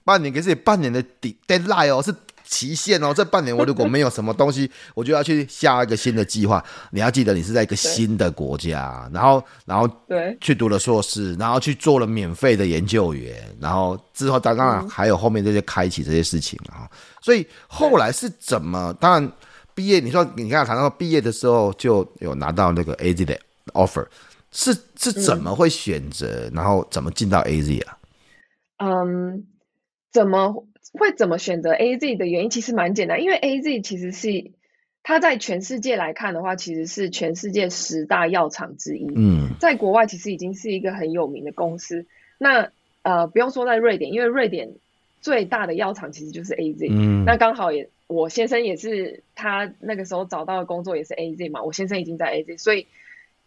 [0.03, 1.03] 半年给自己半年的
[1.47, 2.13] deadline 哦，是。
[2.43, 6.63] 期限哦，这半年我如果没有什么东西， 我就要去下一个新的计划。
[6.91, 16.89] 你要记得，你是在一个新的国家，然后，然后对，去读了硕士，然后去做了免费的研究员，然后之后当然还有后面这些开启这些事情啊。
[17.21, 18.93] 所以后来是怎么？
[18.99, 19.31] 当然
[19.73, 23.39] 毕业，你说你刚才谈到毕业的时候就有拿到那个 AZ 的
[23.73, 24.05] offer，
[24.51, 27.97] 是是怎么会选择，然后怎么进到 AZ 啊？
[28.83, 29.45] 嗯，
[30.11, 30.67] 怎么？
[30.99, 34.51] 会怎么选择 AZ 的原因其实蛮简单，因为 AZ 其实是
[35.03, 39.05] 它在全世界来看的话，其实是全世界十大药厂之一。
[39.15, 42.05] 嗯，在国外其实已经是一个很有名的公司。
[42.37, 44.71] 那呃，不用说在瑞典，因为瑞典
[45.19, 46.87] 最大的药厂其实就是 AZ。
[46.89, 52.87] 嗯，那刚好也我先生也是他那个时候找到的工作也是 AZ 嘛，我先生已经在 AZ，所以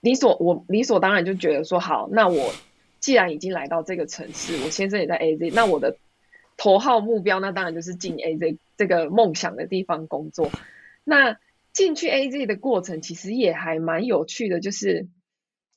[0.01, 2.53] 理所我理所当然就觉得说好，那我
[3.01, 5.97] 既然已经来到这个城市，我先生也在 AZ，那我的
[6.57, 10.51] 头号目标，那当然就是进 AZ 这个梦想的地方工作。
[11.05, 11.39] 那
[11.73, 15.09] 进去 AZ 的过程其实也还蛮有趣的，就是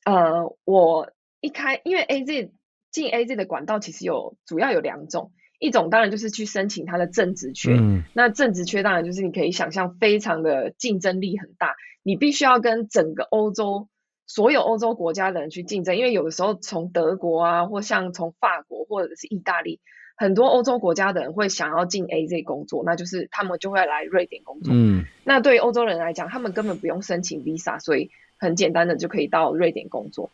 [0.05, 1.11] 呃，我
[1.41, 2.51] 一开因为 AZ
[2.91, 13.87] 进 AZ 的管道其实有主要有两种，一种当然就是去申请它的正职缺，嗯、那正职缺当然就是你可以想象非常的竞争力很大，你必须要跟整个欧洲。
[14.31, 19.79] 所有欧洲国家的人去竞争，因为有的时候从德国啊，或像从法国或者是意大利，
[20.19, 24.73] 很多欧洲国家的人会想要进 AZ 工作，那就是他们就会来瑞典工作。
[24.75, 30.29] 嗯，那对于欧洲人来讲，他们根本不用申请 Visa，所以很简单的就可以到瑞典工作。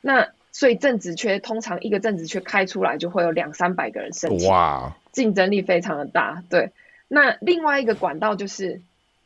[0.00, 6.42] 那所以正职缺通常一个正职缺开出来就会有两三百个人申请，哇，竞争力非常的大。
[6.48, 6.72] 对，
[7.06, 8.80] 那另外一个管道就是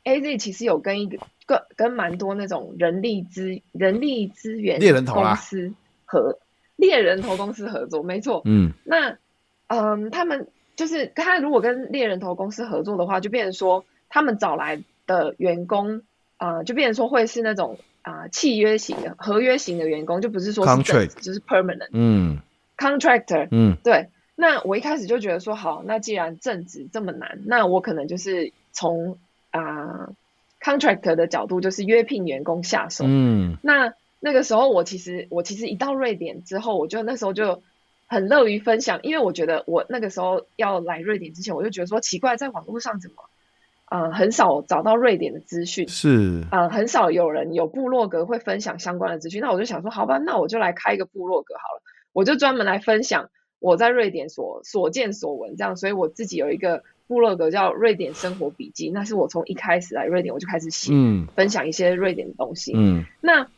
[0.04, 1.18] AZ 其实有跟一个。
[1.46, 5.72] 跟跟蛮多那种人力资人力资源猎人头公司
[6.04, 6.38] 和
[6.76, 8.40] 猎人头公司合作，没错。
[8.44, 9.16] 嗯，那
[9.70, 16.02] 嗯，他们就是他如果跟猎人头公司合作的话，就变成说他们找来的员工
[16.36, 21.88] 啊、呃，就变成说会是那种啊、呃、契约型的合约型的员工，就不是说是 Contract 就是 permanent。
[21.92, 22.38] 嗯
[22.76, 23.48] ，contractor。
[23.50, 24.08] 嗯，对。
[24.34, 29.18] 那我一开始就觉得说，好，那既然正职这么难，那我可能就是从
[29.50, 29.60] 啊。
[29.60, 30.14] 呃
[30.62, 33.06] contractor 的角度就是约聘员工下手。
[33.08, 37.62] 嗯，那那个时候我其实我其实一到瑞典之后，我就那时候就
[38.10, 43.16] 很乐于分享，因为我觉得我那个时候要来瑞典之前，我就觉得说奇怪，在网络上怎么
[43.88, 49.40] 呃很少找到瑞典的资讯，是呃很少有人有部落格会分享相关的资讯。
[49.40, 56.82] 那我就想说，好吧，那我就来开一个部落格好了，我就专门来分享我在瑞典所所见所闻，这样，所以我自己有一个。
[57.10, 62.72] 部落格叫瑞典生活笔记，那是我从一开始来瑞典我就开始写，嗯，分享一些瑞典的东西。
[62.76, 63.48] 嗯，那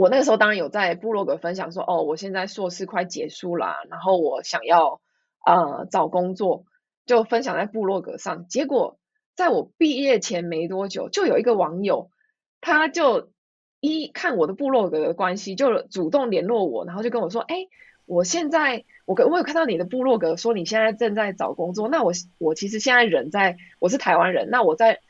[0.00, 5.02] 我那个时候当然有在部落格分享说，哦，我现在硕士快结束啦，然后我想要
[5.44, 6.64] 呃找工作，
[7.04, 8.46] 就分享在部落格上。
[8.48, 8.98] 结果
[9.36, 12.08] 在我毕业前没多久，就有一个网友，
[12.62, 13.28] 他就
[13.80, 17.68] 一看我的部落格的关系，就主动联络我，然后就跟我说，哎，
[18.06, 18.86] 我现在。
[19.04, 25.00] 我我有看到你的部落格说你现在正在找工作，那我我其实现在人在，我是台湾人，那我在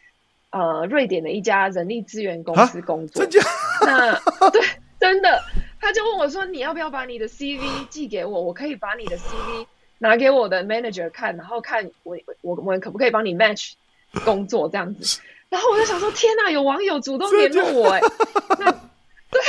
[0.50, 3.24] 呃瑞典的一家人力资源公司工作。
[3.80, 4.14] 那
[4.50, 4.62] 对，
[4.98, 5.42] 真的，
[5.80, 9.66] 他就问我说，你要不要把你的 CV 寄给我，我可以把你的 CV
[9.98, 13.72] 拿给我的 manager 看，然后看我我我可不可以帮你 match
[14.24, 15.20] 工作这样子。
[15.48, 18.00] 然后我就想说，天哪，有网友主动联络我哎，
[18.58, 18.74] 那。
[19.32, 19.40] 对，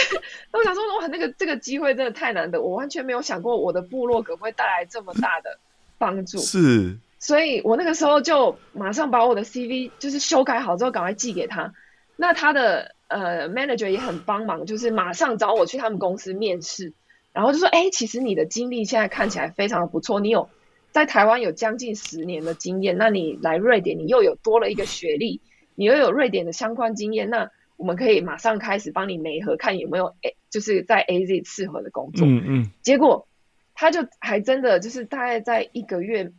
[0.52, 5.58] 我想说，哇，那个这个机会真的太难得，我完全没有想过我的部落格会带来这么大的
[5.98, 6.38] 帮助。
[6.38, 11.74] 是，所以我那个时候就马上把我的 CV 就是修改好之后，赶快寄给他。
[12.15, 16.93] 那他的呃 manager 也很帮忙，就是马上找我去他们公司面试，
[17.34, 20.50] 然后就说，哎，其实你的经历现在看起来非常的不错，你有
[20.91, 25.41] 在台湾有将近十年的经验，那你来瑞典，你又有多了一个学历，
[25.76, 27.52] 你又有瑞典的相关经验，那。
[27.78, 32.28] 我们可以马上开始帮你媒合，看有没有诶，就是在 AZ 适合的工作。
[32.28, 32.71] 嗯嗯。
[32.84, 33.28] 结果
[33.74, 36.32] 他就还真的就是大概在一个月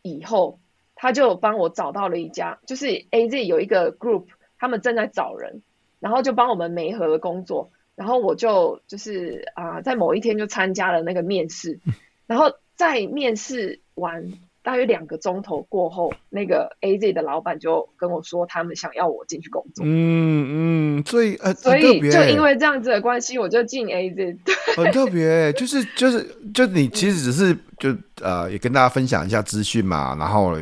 [0.00, 0.58] 以后，
[0.94, 4.24] 他就帮我找到了一家，就是 AZ 有一个 group，
[4.58, 5.60] 他们正在找人，
[6.00, 11.78] 然后就帮我们媒合的工作，然后我就就是啊、呃，在某一天就参加了那个面试，
[12.26, 14.32] 然后在面试完。
[14.62, 19.82] 大约两个钟头过后，那个 AZ 的老板就跟我说，他们想要我进去工作。
[19.86, 24.36] 嗯嗯，所以呃，所以就因为这样子的关系，我就进 AZ。
[24.76, 30.54] 很特别，就是就是就你其实只是就呃，也跟大家分享一下资讯嘛，然后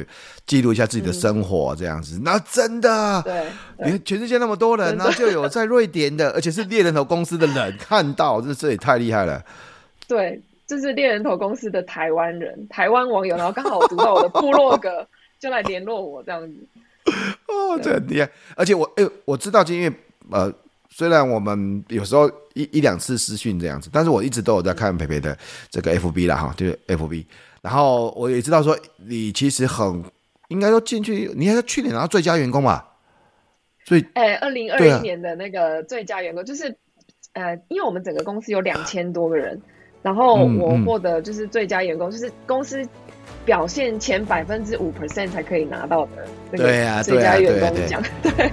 [0.47, 2.21] 记录一下自己的生活这样子。
[2.23, 3.47] 那、嗯、真的，对，
[3.85, 9.45] 你看全世界那么多人，然后就有在瑞典的，而且是猎人头公司的人看到，这这也太厉害了。
[10.07, 10.41] 对。
[10.69, 15.09] 这是猎人头公司的台湾人，台湾网友，然后刚好读到我的部落格，
[15.41, 16.55] 就来联络我这样子。
[17.49, 18.31] 哦，这很厉害！
[18.55, 19.91] 而且我哎、欸，我知道，因为
[20.31, 20.53] 呃，
[20.91, 25.35] 虽然我们有时候一一两次私讯这样子，但是我一直都有在看培培的
[25.71, 27.25] 这个 FB 啦哈，就是 FB。
[27.63, 30.05] 然后我也知道说，你其实很
[30.49, 32.87] 应该说进去，你还是去年拿到最佳员工吧？
[33.87, 36.77] 所以哎，二零二一年的那个最佳员工，啊、就是
[37.33, 39.59] 呃，因为我们整个公司有两千多个人。
[40.03, 42.87] 然后我获得就是最佳员工，嗯嗯、就是公司
[43.45, 46.11] 表现前百分之五 percent 才可以拿到的
[46.51, 48.03] 那个最佳员工奖。
[48.23, 48.51] 对。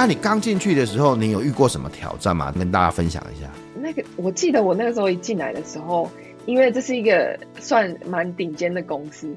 [0.00, 2.52] 那你刚进去的时候，你有遇过什么挑战吗？
[2.52, 3.50] 跟大家分享一下。
[3.74, 6.08] 那个我记得我那个时候一进来的时候，
[6.46, 9.34] 因为这是一个算蛮顶尖的公司，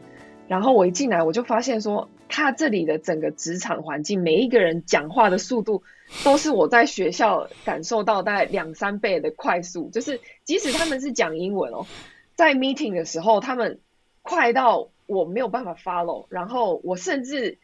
[0.48, 5.82] 然后我一进来我就发现说，他这里的整个职场环境，每一个人讲话的速度
[6.24, 11.88] 都是我在学校感受到大概两三倍的快速，就是即使他们是讲英文哦，
[12.36, 13.80] 在 meeting 的时候，他们
[14.22, 17.58] 快到我没有办法 follow，然后我甚至。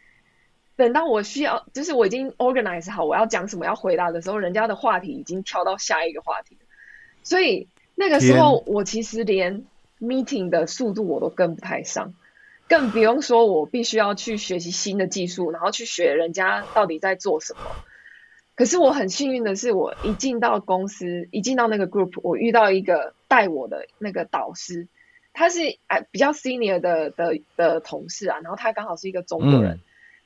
[0.77, 6.55] 等到我需要，就是我已经 organize 好我要讲什么要回答的时候，人家的话题已经跳到下一个话题，
[7.23, 9.65] 所以那个时候我其实连
[9.99, 12.13] meeting 的速度我都跟不太上，
[12.69, 17.61] 更不用说我必须要去学习新的技术，然后去学人家到底在做什么。
[18.53, 24.87] 可是我很幸运的是，我一进到公司，一进到那个 group，我遇到一个带我的那个导师，
[25.33, 29.71] 他是哎比较 senior 的的的同事啊，然后他刚好是一个中国人。
[29.71, 29.79] 嗯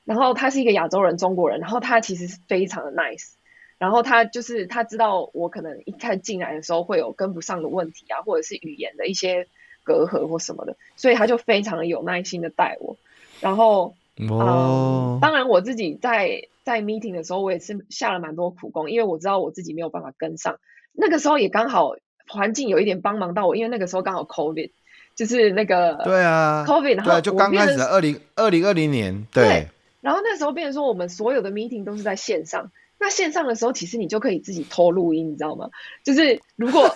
[0.04, 1.60] 然后他是一个亚洲人，中国人。
[1.60, 3.32] 然后他其实是非常的 nice。
[3.78, 9.48] 然后他就是他知道我可能一开始进来的时候会有跟不上的问题啊，或者是语言的一些
[9.82, 12.96] 隔阂或什么的，所以他就非常的有耐心的带我。
[13.40, 13.96] 然后，
[14.30, 20.60] 哦、嗯，当然我自己在在 meeting 的时候，我也是下了蛮多苦功，因为我知道我自己没有办法跟上。
[20.92, 21.96] 那个时候也刚好
[22.28, 24.70] 环境有一点帮忙到我，因为那个时候刚好 COVID，
[25.16, 29.44] 就是那个对啊，COVID，然后对，就刚开始的二零二零二零年，对。
[29.44, 29.68] 对
[30.02, 32.70] 然后那时候变成说，我们所有的 meeting 都是在线上。
[32.98, 35.70] 那线上的时候，其实你就可以自己偷录音，你知道吗？
[36.04, 36.94] 就是如果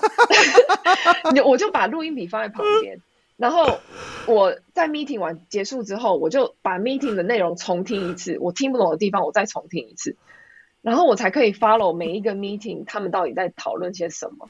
[1.32, 3.00] 你我就把录音笔放在旁边，
[3.36, 3.78] 然后
[4.26, 8.38] 我在 meeting 完结束之后，我就把 meeting 的内容重听一次。
[8.40, 10.16] 我听不懂的地方，我再重听一次，
[10.82, 14.48] 然后我才可以 follow 每一个 meeting 他们到底在讨论些什么。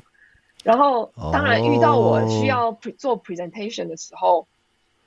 [0.64, 4.48] 然后当然遇到我需要做 presentation 的时候。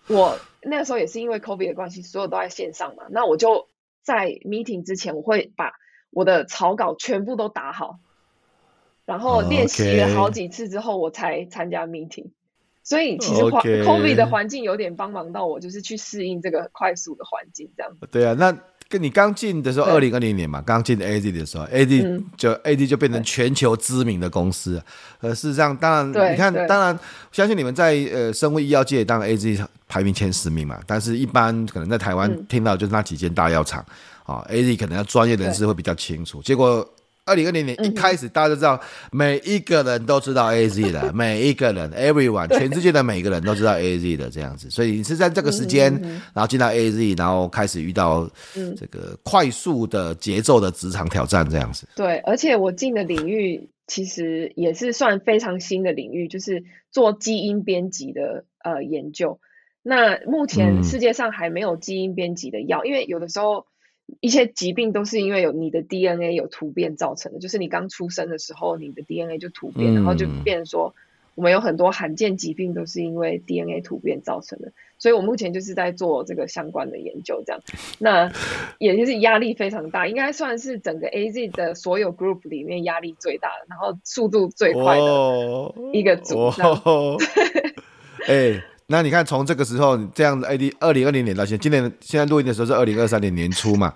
[0.09, 3.03] 我那个时候也是因为 COVID 的关系，所有都在线上嘛。
[3.09, 3.67] 那我就
[4.01, 5.73] 在 meeting 之前，我会把
[6.09, 7.99] 我的草稿全部都打好，
[9.05, 12.31] 然后练习了好几次之后，我才参加 meeting。
[12.81, 17.95] 所以其实 COVID 的环境有点帮忙到我，就是去适应这个快速的环境，这样。
[18.09, 18.57] 对啊，那
[18.89, 24.81] 跟你刚进的时候，二零二零年嘛，刚进 AZ 的时候，AZ 就 AZ 就变成全球知名的公司。
[25.21, 26.97] 呃，事实上，当然你看，当然
[27.31, 29.65] 相信你们在呃生物医药界，当然 AZ。
[29.91, 33.83] 排名前十名嘛，但是一般可能在台湾听到就是那几间大药厂
[34.23, 36.43] 啊，AZ 可能要专业人士会比较清楚。
[36.43, 36.87] 结果
[37.29, 38.79] 二零二零年一开始，大家都知道，
[39.11, 44.69] 每一个人都知道 AZ 的， 每一个人，everyone，全世界的每个人都知道 AZ 的这样子。
[44.69, 45.93] 所以你是在这个时间，
[46.33, 48.29] 然后进到 AZ，然后开始遇到
[48.75, 51.87] 这个快速的节奏的职场挑战这样子。
[51.95, 59.39] 对，而且我进的领域其实也是算非常新的领域，就是做基因编辑的呃研究。
[59.81, 63.65] 那目前世界上还没有基因编辑的药，嗯，因为有的时候
[64.19, 70.93] 一些疾病都是因为有你的 DNA 有突变造成的，就是你刚出生的时候你的 DNA 就突变，嗯，然后就变成说
[71.35, 77.61] 我们有很多罕见疾病都是因为 DNA 突变造成的，所以我目前就是在做这个相关的研究，这样，
[77.99, 78.31] 那
[78.79, 87.17] 也就是压力非常大，应该算是整个 AZ 的所有 group 里面压力最大的，然后速度最快的一个组，哦，
[88.27, 88.61] 哎。
[88.91, 93.93] 那你看，从这个时候这样子，AD 二零二零年到现在，今年现在录音的时候是二零二三年年初嘛？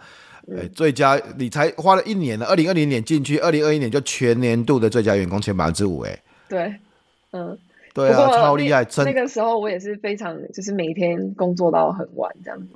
[0.55, 6.75] 哎、欸，最佳你才花了一年了，二零二零年进去，二零二一年就全年度的最佳员工前百分之五，哎，对，
[7.31, 7.57] 嗯，
[7.91, 8.85] 对啊，超厉害。
[8.97, 12.67] 那个时候我也是非常，就是每天工作到很晚这样子。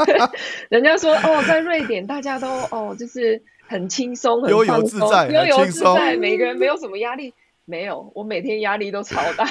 [0.70, 7.34] 人家说哦，在瑞典大家都哦，就是很轻松，很悠游自在，悠游自在，每个人没有什么压力，
[7.66, 9.46] 没有，我每天压力都超大。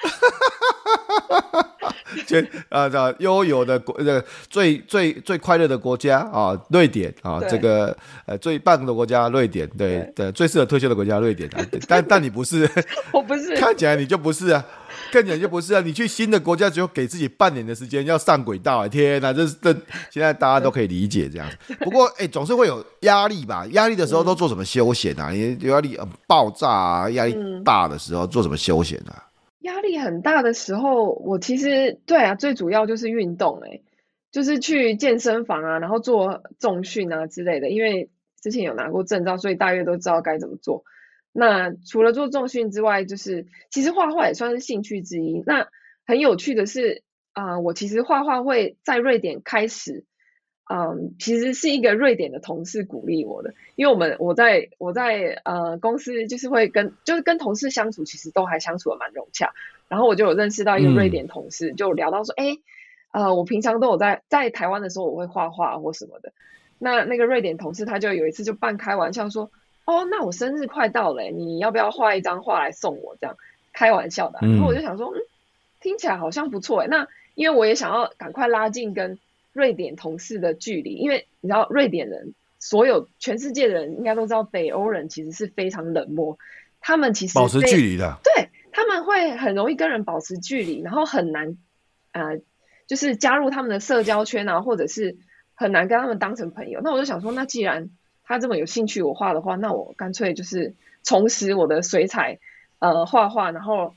[2.26, 11.64] 就啊，这悠游的国，这个最最最快乐的国家啊，瑞典啊，这个呃最棒的国家，瑞典，对对，最适合退休的国家，瑞典啊。
[11.86, 12.68] 但但你不是，
[13.12, 14.64] 我不是， 看起来你就不是啊，
[15.12, 15.80] 看起来就不是啊。
[15.80, 18.88] 你去新的国家，只有给自己半年的时间要上轨道啊！
[18.88, 19.72] 天哪，这是这
[20.10, 21.74] 现在大家都可以理解这样子。
[21.80, 23.64] 不过哎，总是会有压力吧？
[23.70, 25.30] 压力的时候都做什么休闲啊？
[25.30, 29.29] 你压力爆炸啊，压力大的时候做什么休闲啊？
[29.60, 33.82] 压力很大的时候，我其实对啊，最主要就是运动，欸，
[34.30, 37.70] 就是去健身房啊，然后做重训啊之类的。
[37.70, 40.84] 因为之前有拿过证照，所以大约都知道该怎么做。
[41.32, 45.42] 那除了做重训之外，就是其实画画也算是兴趣之一。
[45.46, 45.68] 那
[46.06, 47.02] 很有趣的是
[47.32, 50.04] 啊，我其实画画会在瑞典开始。
[50.72, 59.52] 嗯，其实是一个瑞典的同事鼓励我的，因为我们我在我在呃公司就是会跟就是跟同事相处，其实都还相处的蛮融洽。
[59.88, 62.56] 然后我就有认识到一个瑞典同事，嗯、就聊到说，哎，
[63.10, 66.32] 呃，我平常都有在在台湾的时候，我会画画或什么的。
[66.78, 69.50] 那那个瑞典同事他就有一次就半开玩笑说
[69.86, 73.36] ：“哦，那我生日快到了，你要不要画一张画来送我？”这样
[73.72, 74.38] 开玩笑的。
[74.40, 75.18] 然后我就想说，嗯，
[75.80, 76.86] 听起来好像不错诶。
[76.86, 79.18] 那因为我也想要赶快拉近跟
[79.52, 86.38] 瑞典同事的距离，因为你知道瑞典人，所有全世界的人应该都知道，北欧人其实是非常冷漠，
[86.80, 91.56] 他们其实保持距离的，对，他们会很容易跟人保持距离，然后很难，
[92.12, 92.40] 呃，
[92.86, 95.16] 就是加入他们的社交圈啊，或者是
[95.54, 96.80] 很难跟他们当成朋友。
[96.82, 97.90] 那我就想说，那既然
[98.24, 102.38] 他这么有兴趣我画的话，那我干脆就是重拾我的水彩，
[102.78, 103.94] 呃，画画，然后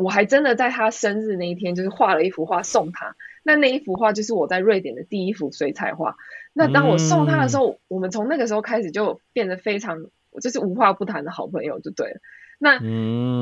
[0.00, 3.14] 我还真的在他生日那一天，就是画了一幅画送他。
[3.48, 6.16] 那那一幅画就是我在瑞典的第一幅水彩画。
[6.52, 10.04] 那当我送他的时候，嗯、我们从那个时候开始就变得非常，
[10.42, 12.20] 就是无话不谈的好朋友，就对了。
[12.58, 12.78] 那，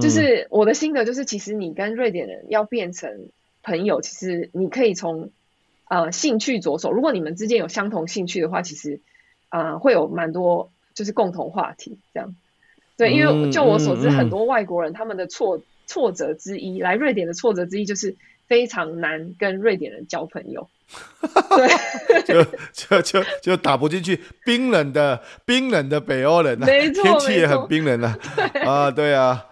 [0.01, 3.31] 就是我的心得就是，其实你跟瑞典人要变成
[3.65, 5.31] 朋友，其实你可以从
[5.89, 6.93] 呃兴趣着手。
[6.93, 9.01] 如果你们之间有相同兴趣的话，其实
[9.49, 12.37] 啊、呃、会有蛮多就是共同话题这样。
[12.97, 18.15] 对，因为就我所知，很多外国人他们的挫挫折之一，来瑞典的挫折之一就是
[18.47, 20.69] 非常难跟瑞典人交朋友。
[21.51, 28.17] 对，就就就就打不进去，冰冷的冰冷的北欧人啊，没错，天气也很冰冷啊，
[28.65, 29.45] 啊，对啊，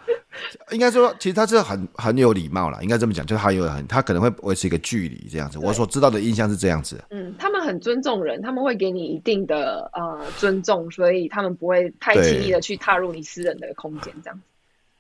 [0.70, 5.58] 应该说，其实他是很很有礼貌啦，应该这么讲，就是他有很，他可能会维持一个距离这样子。
[5.58, 7.02] 我所知道的印象是这样子。
[7.10, 14.44] 嗯，他们很尊重人，他们会给你一定的呃尊重，所以他们不会太轻易的去踏入你私人的空间这样子。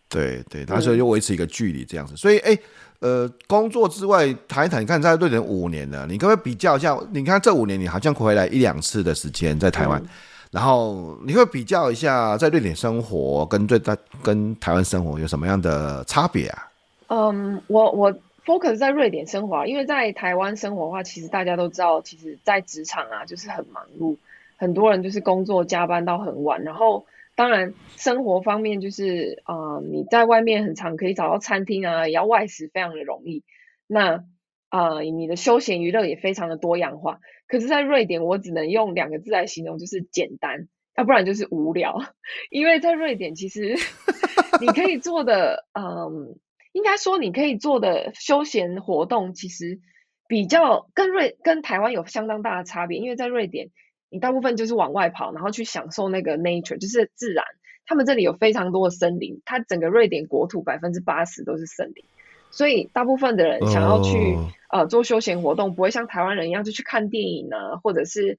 [0.08, 2.58] 对对，他所以就维持一个距离这样子，所以哎。
[3.04, 6.98] 呃，工作之外谈一谈，你看在瑞典五年了，你可不可以比较一下？
[7.12, 10.08] 你看这五年，你好像回来一两次的时间在台湾，嗯、
[10.50, 16.66] 然后你会比较一下在瑞典生活跟对在跟台湾生活有什么样的差别啊？
[17.08, 18.10] 嗯，我我
[18.46, 24.16] focus 在瑞典生活，因为在台湾生活的话，其实大家都知道，其实在职场啊，就是很忙碌，
[24.56, 27.04] 很多人就是工作加班到很晚，然后。
[27.36, 33.42] 当然，生活方面就是啊、呃，你在外面很常可以找到餐厅啊，也要外食非常的容易。
[33.88, 34.24] 那
[34.68, 37.18] 啊、呃，你的休闲娱乐也非常的多样化。
[37.48, 42.02] 可是，在瑞典，我只能用两个字来形容，就是简单，要不然就是无聊。
[42.50, 43.74] 因为在瑞典，其实
[44.60, 46.38] 你可以做的，嗯，
[46.70, 49.80] 应该说你可以做的休闲活动，其实
[50.28, 52.98] 比较跟瑞跟台湾有相当大的差别。
[52.98, 53.70] 因为在瑞典。
[54.14, 57.44] 你大部分就是往外跑，然后去享受那个 nature，就是自然。
[57.84, 62.04] 他们这里有非常多的森林，它整个瑞典国土百分之八十都是森林，
[62.52, 64.44] 所以大部分的人想要去、oh.
[64.70, 68.38] 呃做休闲活动，不会像台湾人一样就去看电影啊，或者是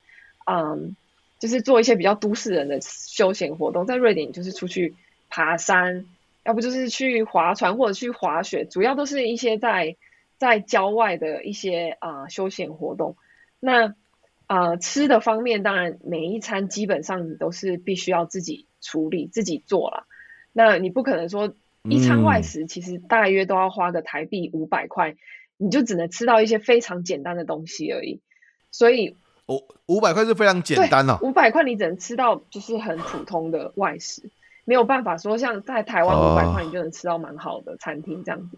[0.50, 0.96] 嗯，
[1.40, 3.86] 就是做一些比较都市人的休闲活动。
[3.86, 4.96] 在瑞典，就是出去
[5.30, 6.06] 爬山，
[6.46, 9.98] 要不就是去划船或者去滑雪，主要都是一些在
[10.38, 13.16] 在郊外的一些啊、呃、休闲活动。
[13.60, 13.96] 那啊、
[14.48, 20.06] 呃，吃的方面，当然每一餐基本上你都是必须要自己处理、自己做了。
[20.54, 25.18] 那你不可能说一餐外食，其实大约都要花个台币五百块，嗯、
[25.58, 28.22] 你就只能吃到一些非常简单的东西而已。
[28.70, 29.18] 所以，
[29.48, 31.18] 五五百块是非常简单哦。
[31.22, 34.30] 五百块你只能吃到就是很普通的外食，
[34.64, 38.58] 没有办法说像在台湾五百块你就能吃到蛮好的餐厅这样子。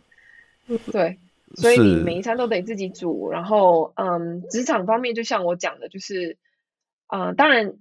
[0.67, 1.17] 哦、对。
[1.56, 6.38] 所以你每一餐都得自己煮，然后，嗯，职场方面就像我讲的，就是，
[7.08, 7.74] 啊、呃，当然，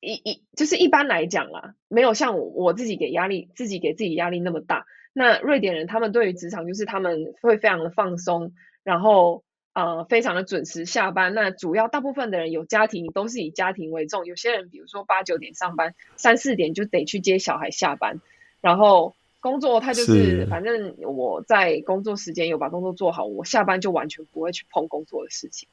[0.00, 4.86] 一一就是一般来讲啦，没有像我我自己给压力，自己给自己压力那么大。
[5.12, 8.52] 那瑞典人他们对于职场就是他们会非常的放松，
[8.82, 9.44] 然后，
[9.74, 11.34] 呃，非常的准时下班。
[11.34, 14.24] 那主要大部分的人有家庭，都是以家庭为重。
[14.24, 18.20] 有些人比如说八九点上班，三四点就得去接小孩下班，
[18.62, 19.14] 然后。
[19.44, 25.68] 工作他就是，是反正我在工作时间有把工作做好，我下班就完全不会去碰工作的事情。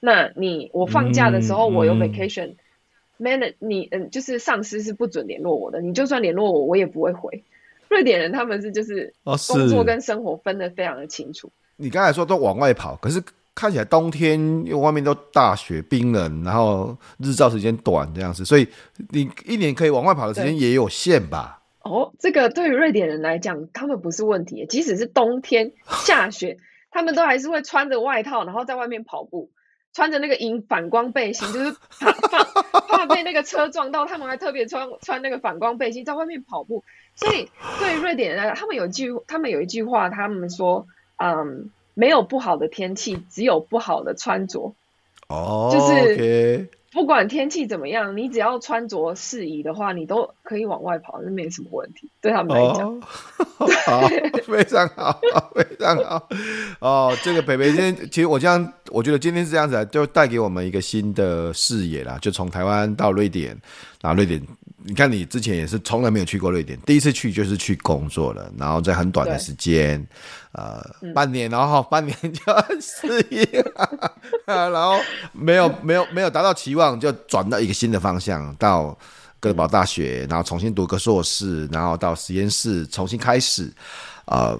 [0.00, 7.44] 那你我放假的时候，我有 vacation，man，、嗯、你嗯，就是上司是不准联络我的，你就算联络我，我也不会回。
[7.90, 11.48] 瑞典人他们是就是工作跟生活分得非常的清楚。
[11.48, 13.22] 哦、你刚才说都往外跑，可是
[13.54, 18.66] 看起来冬天因为外面都大雪冰冷，然后日照时间短这样子，所以
[19.10, 21.58] 你一年可以往外跑的时间也有限吧？
[21.84, 24.66] 哦，这个对于瑞典人来讲，他们不是问题。
[24.66, 25.72] 即使是冬天
[26.06, 26.56] 下雪，
[26.90, 29.50] 他们都还是会穿着外套，然后在外面跑步，
[29.92, 36.84] 穿着那个银反光背心，就是怕怕怕被那个车撞到，他们还特别穿穿那个反光背心在外面跑步。
[37.16, 44.74] 所以对于瑞典人来讲，他们有一句他们有一句话，他们说，嗯，没有不好的天气，只有不好的穿着。
[45.28, 46.16] 哦，就是。
[46.16, 46.81] Okay.
[46.92, 52.10] 不管天气怎么样，你只要穿着适宜的话，你都可以往外跑，那没什么问题。
[52.20, 53.00] 对他们来讲，哦、
[53.86, 54.08] 好，
[54.46, 55.18] 非常好，
[55.54, 56.28] 非常好。
[56.80, 62.18] 哦，这个北北今天，其实我这样，我觉得今天是这样子，就带给我们一个新的视野啦。
[62.20, 63.58] 就从台湾到瑞典，
[64.02, 64.40] 然后瑞典，
[64.84, 70.06] 你看你之前也是从来没有去过瑞典，第一次去就是去工作了，然后在很短的时间。
[70.52, 70.84] 呃，
[71.14, 73.40] 半年，然后半年就很适应，
[74.44, 74.98] 然后
[75.32, 78.88] 没有没有没有达到期望，就转到一个新的方向，到
[79.40, 83.72] 哥德堡大学，然后重新读个硕士，然后到实验室重新开始，
[84.26, 84.54] 呃，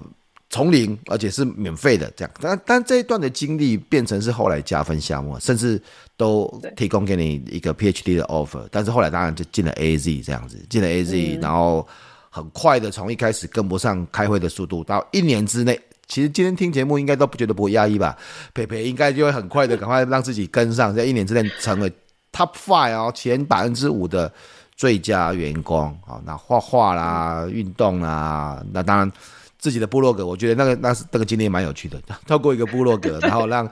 [0.49, 2.33] 从零，而且是免费的这样。
[2.41, 5.79] 但但这一段的经历变成是后来加分项目，甚至
[6.17, 11.87] 都提供给你一个 PhD 的 offer，但是后来当然就进了 AZ 这样子，进了 AZ，然后。
[12.35, 18.17] 很快的，从一开始跟不上开会的速度，到一年之内，其实今天听节目应该都不觉得不会压抑吧？
[18.55, 21.87] 培培应该就会很快的，赶快让自己跟上，在一年之内成为
[22.31, 24.33] top five 哦，前百分之五的
[24.75, 25.95] 最佳员工。
[26.07, 29.11] 好，那画画啦，运动啦，那当然
[29.59, 32.01] 自己的部落格，我觉得那个那是那个经历蛮有趣的。
[32.25, 33.69] 透过一个部落格，然后让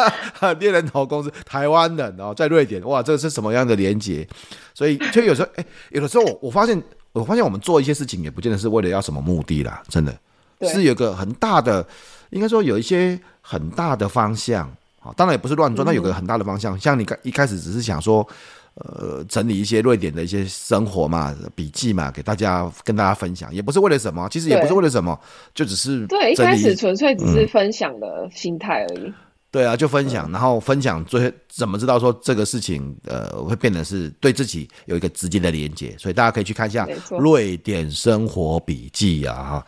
[0.58, 4.26] 猎人头公司台湾的，然后在瑞典，哇，这是什么样的连接？
[4.72, 6.82] 所以，就有时候，哎，有的时候我我发现。
[7.12, 10.16] 我发现我们做一些事情也不见得是为了要什么目的啦，真的
[10.62, 11.86] 是有个很大的，
[12.30, 14.70] 应该说有一些很大的方向。
[15.00, 16.76] 啊，当然也不是乱做，那有个很大的方向。
[16.76, 18.26] 像你一开始只是想说，
[18.74, 25.16] 呃，整理一些瑞典的一些生活嘛、笔记嘛，给大家跟大家分享，也不是为了什么，其实也不是为了什么，
[25.54, 29.14] 就只是对，一开始纯粹只是分享的心态而已。
[29.50, 36.84] 对啊，就分享，然后分享最怎么知道说这个事情，呃，会变得是对自己有一个直接的连接，所以大家可以去看一下
[37.18, 39.66] 《瑞典生活笔记》啊，哈，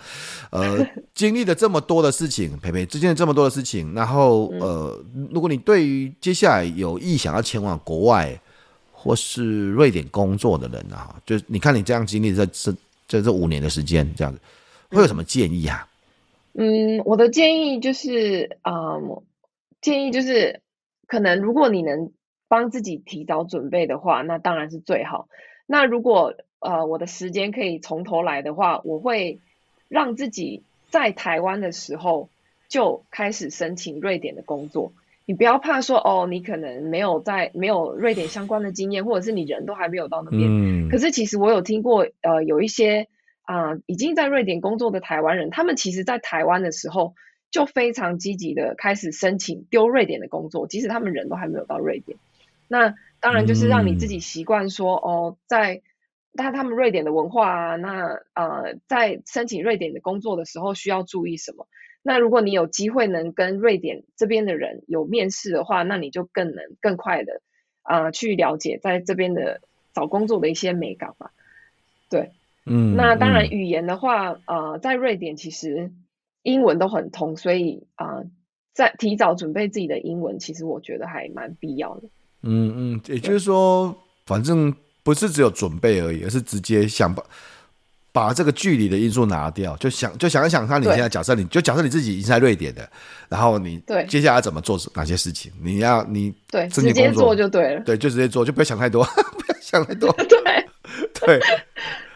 [0.51, 8.39] 呃， 经历了这么多的事情，培培，之前这么多的事情，然后呃，如果你对于接下来有意想要前往国外
[8.93, 12.75] 或是瑞典工作的人啊，就你看你这样经历这这
[13.09, 14.39] 这这五年的时间，这样子
[14.91, 15.89] 会有什么建议啊？
[16.53, 18.97] 嗯，我的建议就是啊。
[18.97, 19.23] 嗯
[19.81, 20.61] 建议就是，
[21.07, 22.13] 可能如果你能
[22.49, 25.29] 帮自己提早准备的话，那当然是最好。
[25.67, 29.41] 那如果呃我的时间可以从头来的话，我会
[29.89, 32.29] 让自己在台湾的时候
[32.69, 34.93] 就开始申请瑞典的工作。
[35.25, 40.43] 你不要怕说哦，你可能没有在没有瑞典相关的经验，或者是你人都还没有到那边。
[40.45, 40.89] 嗯。
[40.91, 43.09] 可是其实我有听过呃有一些
[43.43, 47.15] 啊、呃、已经在瑞典工作的台湾人，他们其实在台湾的时候。
[47.51, 52.17] 就非常积极的开始申请丢瑞典的工作，即使他们人都还没有到瑞典。
[52.69, 55.83] 那当然就是让你自己习惯说、嗯、哦，在
[56.37, 61.67] 但他们瑞典的文化啊，那呃，在申请瑞典的工作的时候需要注意什么？
[62.03, 67.43] 那如果你有机会能跟瑞典这边的人有面试的话，那你就更能更快的
[67.83, 69.61] 啊、呃、去了解在这边的
[69.93, 71.33] 找工作的一些美感吧。
[72.09, 72.31] 对，
[72.65, 75.91] 嗯，那当然语言的话，呃，在瑞典其实。
[76.43, 78.27] 英文都很通，所以啊、呃，
[78.73, 82.03] 在提早准备自己的英文，其实我觉得还蛮必要的。
[82.43, 83.95] 嗯嗯，也就是说，
[84.27, 87.23] 反正不是只有准备而已，而是直接想把
[88.13, 92.89] 把这个距离的因素拿掉，就想就想一想，看你现在假设你就假设你自己已经在瑞典的，
[93.29, 94.05] 然后你对。
[94.07, 99.05] 接下来怎么做哪些事情，你要你对直接做就对了，对，就直接做，就不要想太多，
[99.37, 100.40] 不要想太多， 对
[101.27, 101.41] 对。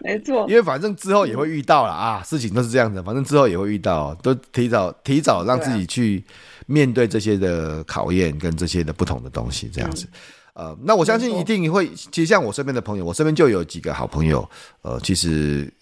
[0.00, 6.22] 没错，因为反正之后也会遇到了啊，事情都是这样的，反正之后也会遇到，都提早提早让自己去
[6.66, 10.06] 面对这些的考验跟这些的不同的东西，这样子。
[10.52, 14.46] 呃，那我相信一定会，其实像我身边的朋友，我身边就有几个好朋友，
[14.82, 15.72] 呃，其实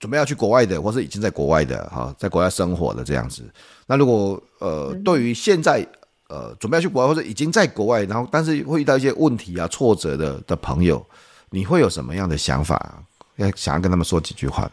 [0.00, 3.42] 准备要去国外的，或是已经在国外的哈，在国外生活的这样子。
[3.86, 5.86] 那如果呃，对于现在
[6.28, 11.02] 呃准备要去国外或者已经在国外，然后但是会遇到一些问题啊、挫折的的朋友，
[11.50, 13.04] 你会有什么样的想法？
[13.36, 14.72] 要想要跟他们说几句话的。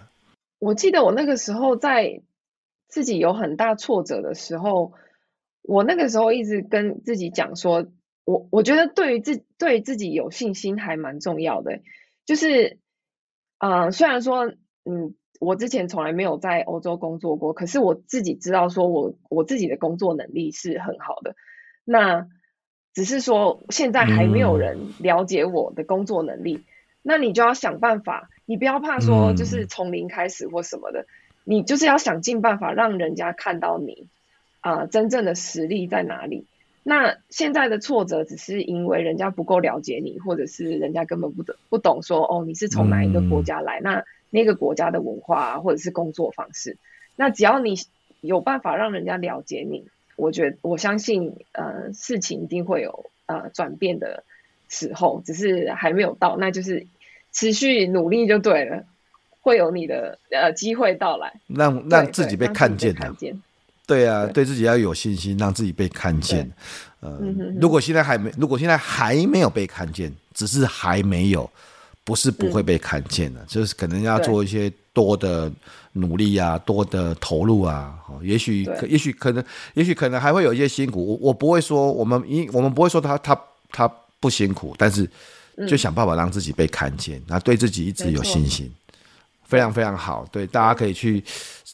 [0.58, 2.24] 我记得我那个时候在
[2.88, 4.94] 自己有很大挫折的时候，
[5.62, 7.86] 我那个时候一直跟自己讲说，
[8.24, 11.82] 我我觉得对于自对自己有信心还蛮重要的。
[12.26, 12.80] 就是，
[13.60, 14.48] 呃，虽然说，
[14.84, 21.36] 嗯，我之前从来没有在欧洲工作过，可是我自己知道说我我自己的工作能力是很好的。
[21.84, 22.28] 那
[22.96, 26.64] 只是说现在还没有人了解我的工作能力，嗯、
[27.04, 28.32] 那你就要想办法。
[28.48, 31.06] 你不要怕说，就是从零开始或什么的，嗯、
[31.44, 34.08] 你就是要想尽办法让人家看到你
[34.62, 36.46] 啊、呃，真正的实力在哪里。
[36.84, 46.78] 那现在的挫折只是因为人家不够了解你，或者是人家根本不懂不懂说哦，你是从哪一个国家来，嗯、那那个国家的文化或者是工作方式。
[47.16, 47.74] 那只要你
[48.22, 54.24] 有办法让人家了解你，我觉得我相信呃，事情一定会有呃转变的
[54.70, 56.86] 时候，只是还没有到，那就是
[57.32, 58.84] 持续努力就对了，
[59.42, 63.14] 会有你的呃机会到来，让让自己被看见的。
[63.88, 66.52] 对啊，对，对自己要有信心，让自己被看见。
[67.02, 71.48] 呃，嗯、哼哼如果现在还没，如果现在还没有被看见，只是还没有，
[72.06, 75.52] 不是不会被看见的，嗯、就是可能要做一些多的
[75.92, 77.94] 努力啊，多的投入啊。
[78.22, 79.44] 也许可，也许可能，
[79.74, 81.04] 也许可能还会有一些辛苦。
[81.04, 83.38] 我我不会说我们，因我们不会说他他
[83.72, 85.10] 他不辛苦，但是
[85.68, 88.72] 就想办法让自己被看见，那、嗯、对自己一直有信心，
[89.44, 90.26] 非常非常好。
[90.32, 91.24] 对，大家可以去。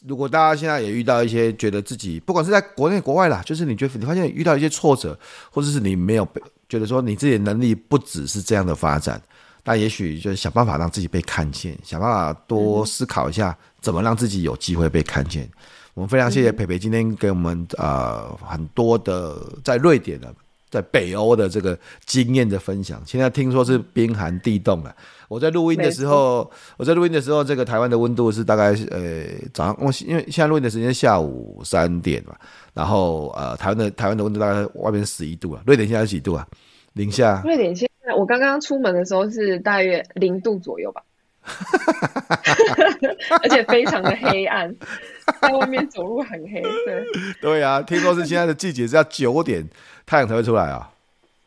[0.08, 5.16] 如果大家现在也遇到一些觉得自己不管是在国内国外啦，就是你觉得你发现遇到一些挫折，
[5.48, 9.22] 或者是你没有被觉得说你自己的能力不只是这样的发展，
[9.64, 15.48] 那也许就是想办法让自己被看见，想办法多思考一下怎么让自己有机会被看见。
[15.94, 20.34] 我们非常谢谢培培今天给我们呃很多的在瑞典的
[20.70, 23.00] 在北欧的这个经验的分享。
[23.04, 24.94] 现在听说是冰寒地冻了。
[25.28, 32.34] 我在录音的时候，我在录音的时候，这个台湾的温度是大概呃早上，我因为现在录音的时间下午三点嘛，
[32.74, 36.46] 然后呃台湾的台湾的温度大概外面十一度啊，瑞典现在是几度啊？
[36.94, 37.40] 零下？
[37.44, 41.02] 瑞典现在我刚刚出门的时候是大约零度左右吧，
[43.42, 44.74] 而且非常的黑暗，
[45.40, 46.62] 在外面走路很黑。
[46.84, 47.04] 对
[47.40, 49.68] 对啊，听说是现在的季节是要九点
[50.06, 50.90] 太阳才会出来啊。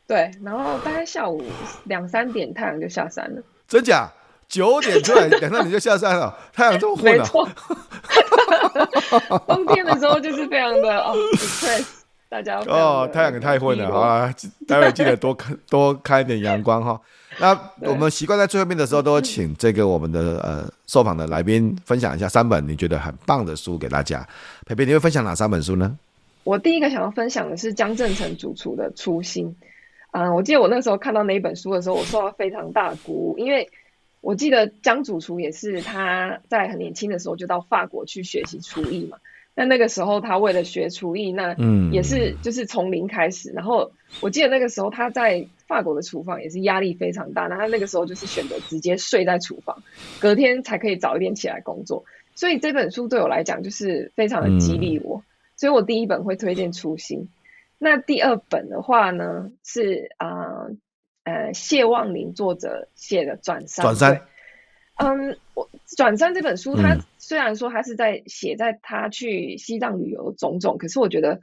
[0.07, 1.43] 对，然后大概下午
[1.85, 3.41] 两三点太阳就下山了。
[3.67, 4.11] 真假？
[4.47, 6.37] 九点出来， 两三点就下山了。
[6.53, 7.23] 太阳这么混了。
[7.23, 7.49] 没错。
[9.47, 11.15] 冬天的时候就是非常的哦
[12.27, 14.33] 大家哦，太阳也太混了，好啊，
[14.67, 16.99] 待会记得多看多开一点阳光哈。
[17.37, 24.25] 那我们习惯在最后面的时候，都会请这个我们的呃受访的来宾分享一下三本你觉得很棒的书给大家。
[24.65, 25.97] 培培，你会分享哪三本书呢？
[26.45, 29.47] 我第一个想要分享的是江振成主厨的《初心》。
[30.11, 33.69] 嗯，我记得我那时候看到那一本书的时候，我受到非常大的鼓舞，因为
[34.21, 39.17] 我记得江主厨也是他在很年轻的时候就到法国去学习厨艺嘛。
[39.55, 43.51] 那那个时候他为了学厨艺，那嗯也是就是从零开始。
[43.51, 43.91] 然后
[44.21, 49.81] 我记得那个时候他在法国的厨房也是压力非常大，那他那个时候就是选择直接睡在厨房，
[50.19, 52.03] 隔天才可以早一点起来工作。
[52.35, 55.23] 所以这本书对我来讲就是非常的激励我，
[55.55, 57.19] 所以我第一本会推荐《初心》。
[57.77, 60.67] 那第二本的话呢，是啊
[61.23, 63.85] 呃，呃谢望林作者写的《转山》。
[63.87, 64.21] 转山。
[64.97, 65.65] 嗯，我
[65.95, 71.39] 《转山》这本书，它虽然说它是在写在他去西藏旅游种种，可是我觉得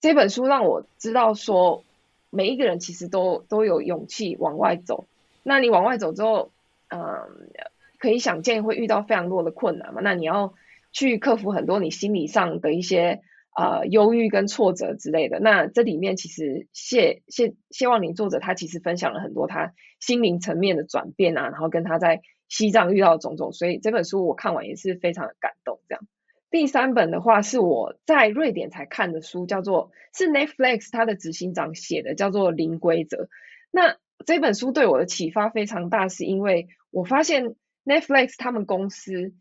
[0.00, 1.84] 这本书让我知道说，
[2.30, 5.06] 每一个人其实都都有勇气往外走。
[5.42, 6.50] 那你往外走之后，
[6.88, 7.00] 嗯，
[7.98, 10.00] 可以想见会遇到非常多的困难嘛。
[10.02, 10.54] 那你要
[10.92, 13.22] 去克服很多你心理上的一些。
[13.58, 25.80] 呃，忧郁跟挫折之类的，那这里面其实谢谢谢望林作者他其实分享了很多他心灵层面的转变啊，然后跟他在西藏遇到种种，所以这本书我看完也是非常的感动。
[25.88, 26.06] 这样，
[26.52, 33.24] 第三本的话是我在瑞典才看的书，叫做是 Netflix 他的执行长写的，叫做《零规则》。
[33.72, 39.34] 那这本书对我的启发非常大，是因为我发现 Netflix 他们公司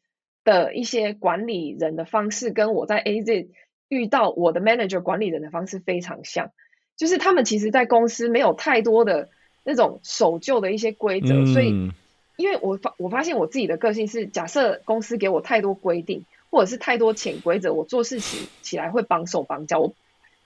[0.43, 3.49] 的一些管理人的方式跟我在 AZ。
[3.89, 6.51] 遇到我的 manager 管理人的方式非常像，
[6.97, 9.29] 就是他们其实，在公司没有太多的
[9.63, 11.69] 那种守旧的一些规则，嗯、所以，
[12.35, 19.93] 因为我发我发现我自己的个性是，假设公司给我太多规定，或者是太多潜规则，我做事情起来会绑手绑脚，我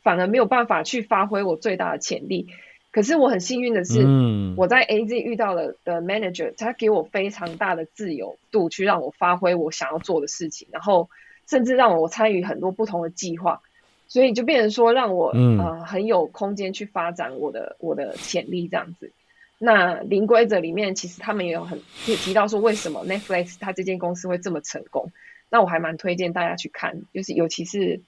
[0.03, 2.47] 反而没有办法去发挥我最大的潜力。
[2.91, 11.09] 可是我很幸运的是，嗯、我在 AZ 遇到了的 manager，他给我非常大的自由度，去让我发挥我想要做的事情，然后。
[11.51, 13.61] 甚至让我参与很多不同的计划，
[14.07, 19.11] 所以就变成说让我、嗯、呃很有空间去发展我的我的潜力这样子。
[19.59, 21.77] 那零规则里面其实他们也有很
[22.07, 25.11] 也提到说为什么 Netflix 它这间公司会这么成功。
[25.49, 27.99] 那我还蛮推荐大家去看，就是尤其是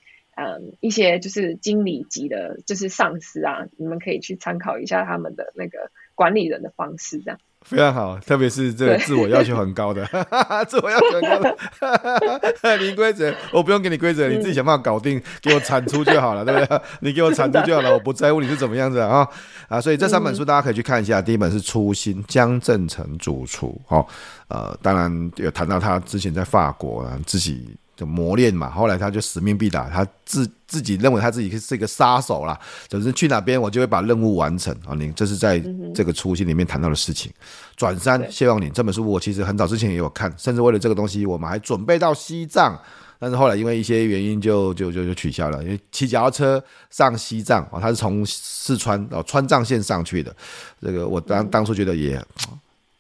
[0.80, 7.39] 一些就是经理级的，就是上司啊，你们可以去参考一下他们的那个管理人的方式这样。
[7.64, 16.82] 非常好，特别是这个自我要求很高的，对 自我要求很高的 零规则，我不用给你规则，你自己想办法搞定，给我产出就好了，对不对？
[17.01, 19.28] 你给我产出就好了，我不在乎你是怎么样子啊
[19.68, 19.82] 啊！
[19.82, 24.05] 所以这三本书大家可以去看一下，第一本是《初心》，江正成主厨，哦，
[24.49, 27.76] 呃，当然有谈到他之前在法国自己。
[27.96, 34.96] 就磨练嘛，后来他就使命必达，他自自己认为他自己是一个杀手啦，总之去哪边我就会把任务完成啊。
[34.96, 35.60] 你这是在
[35.94, 37.32] 这个初心里面谈到的事情。
[37.76, 42.80] 转山谢望你这本书我其实很早之前也有看，甚至为了这个东西，我们还准备到西藏
[43.20, 45.64] 但是后来因为一些原因就就就就取消了。
[45.64, 50.36] 因为骑脚踏车上西藏啊，他是从四川哦川藏线上去的，
[50.82, 52.20] 这个我当当初觉得也。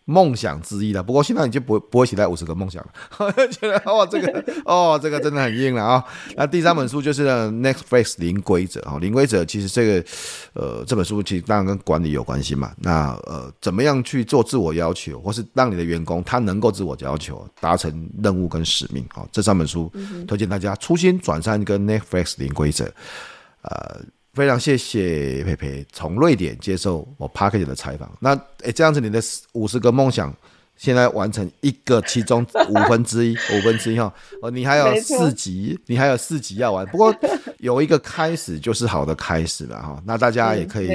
[0.05, 6.03] 梦想之一了，不过现在已经不会不会写在五十个梦想了， 觉得哦这个 哦这个真的很硬了啊、哦。
[6.35, 10.05] 那第三本书就是呢 Netflix 零规则啊，零规则其实这个
[10.53, 12.73] 呃这本书其实当然跟管理有关系嘛。
[12.79, 19.29] 那呃怎么样去做自我要求，或是让你的员工他能够自我要求达成任务跟使命啊、哦？
[19.31, 19.91] 这三本书
[20.27, 22.91] 推荐大家初心转战跟 Netflix 零规则，
[23.61, 24.01] 呃。
[24.33, 28.11] 非常谢谢佩佩从瑞典接受我 Parkett 的采访。
[28.19, 29.21] 那诶、欸，这样子你的
[29.53, 30.35] 五十个梦想
[30.75, 34.11] 现在完成一个，其中五分之一，五分之一哈。
[34.41, 36.83] 哦，你还有四集，你还有四集要玩。
[36.87, 37.15] 不过
[37.63, 39.97] 有一个开始就是好的开始了哈。
[40.05, 40.89] 那大家也可以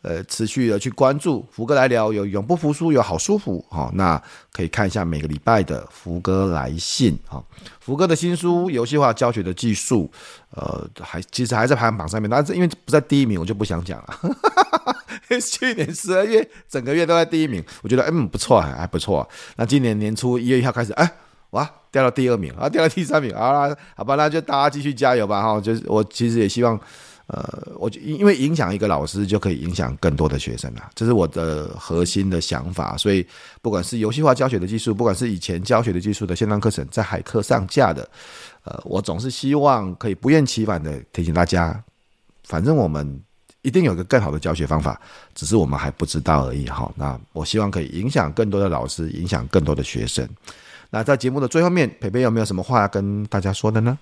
[0.00, 3.90] 呃持续的去关注福哥来聊，有永不服输，有好舒服哈。
[3.92, 7.44] 那可以看一下每个礼拜的福哥来信哈。
[7.80, 10.10] 福哥的新书《游戏化教学的技术》，
[10.58, 14.18] 呃，还其实还在排行榜上面，但是因为不在第一名，我就不想讲了。
[15.38, 19.28] 去年十二月整个月都在第一名，我觉得嗯不错，还还不错。
[19.56, 21.12] 那今年年初一月一号开始，哎，
[21.56, 25.60] 哇，掉到第二名啊，掉到第三名啊，好吧，那就大家继续加油吧哈。
[25.60, 26.78] 就是我其实也希望。
[27.28, 27.42] 呃，
[27.74, 32.96] 我因为影响一个老师就可以影响更多的学生啊，这是我的核心的想法。
[32.96, 33.26] 所以，
[33.60, 38.08] 不管是游戏化教学的技术，不管是以前教学的技术的线上课程，在海课上架的，
[38.62, 41.82] 呃，我总是希望可以不厌其烦的提醒大家，
[42.44, 43.20] 反正我们
[43.62, 45.00] 一定有个更好的教学方法，
[45.34, 46.88] 只是我们还不知道而已哈。
[46.94, 50.24] 那我希望可以影响更多的老师，影响更多的学生。
[50.90, 53.98] 那在节目的最后面，培培有没有什么话要跟大家说的呢？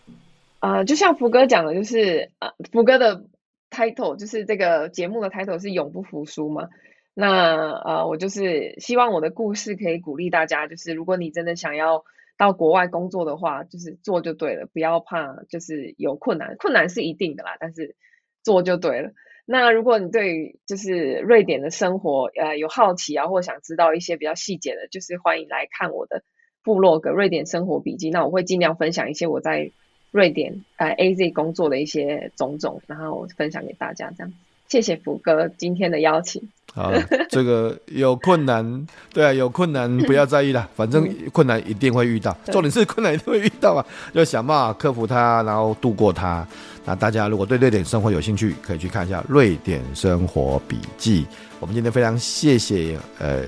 [0.61, 3.26] 啊、就像福哥讲的，就是呃，福哥的
[3.70, 6.68] title 就是这个节目的 title 是永不服输嘛。
[7.12, 12.05] 那呃，我就是希望我的故事可以鼓励大家，就是如果你真的想要
[12.37, 17.95] 到国外工作的话，就是做就对了，不要怕，就是有困难，困难是一定的啦，但是
[18.43, 19.12] 做就对了。
[19.47, 26.24] 那如果你对就是瑞典的生活呃有好奇啊，或想知道一些比较细节的，就是欢迎来看我的
[26.64, 29.70] 部落格《瑞典生活笔记》，那我会尽量分享一些我在。
[30.14, 34.32] 瑞典呃 AZ 工作的一些种种，然后分享给大家，这样。
[34.68, 36.40] 谢谢福哥今天的邀请。
[36.72, 36.92] 好，
[37.28, 43.84] 这个有困难，对啊，有困难不要在意啦，反正困难一定会遇到， 重点是困难一定会遇到啊，
[44.14, 46.46] 就想办法克服它，然后度过它。
[46.84, 51.24] 那大家如果对瑞典生活有兴趣，可以去看一下《瑞典生活笔记》。
[51.64, 53.40] 我们今天非常谢谢呃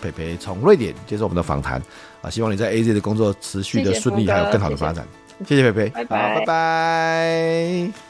[0.00, 1.78] 培培从瑞典接受我们的访谈
[2.22, 5.06] 啊，希望你在 AZ 的工作持续的顺利，还有更好的发展。
[5.46, 8.09] 谢谢培培，好，拜拜。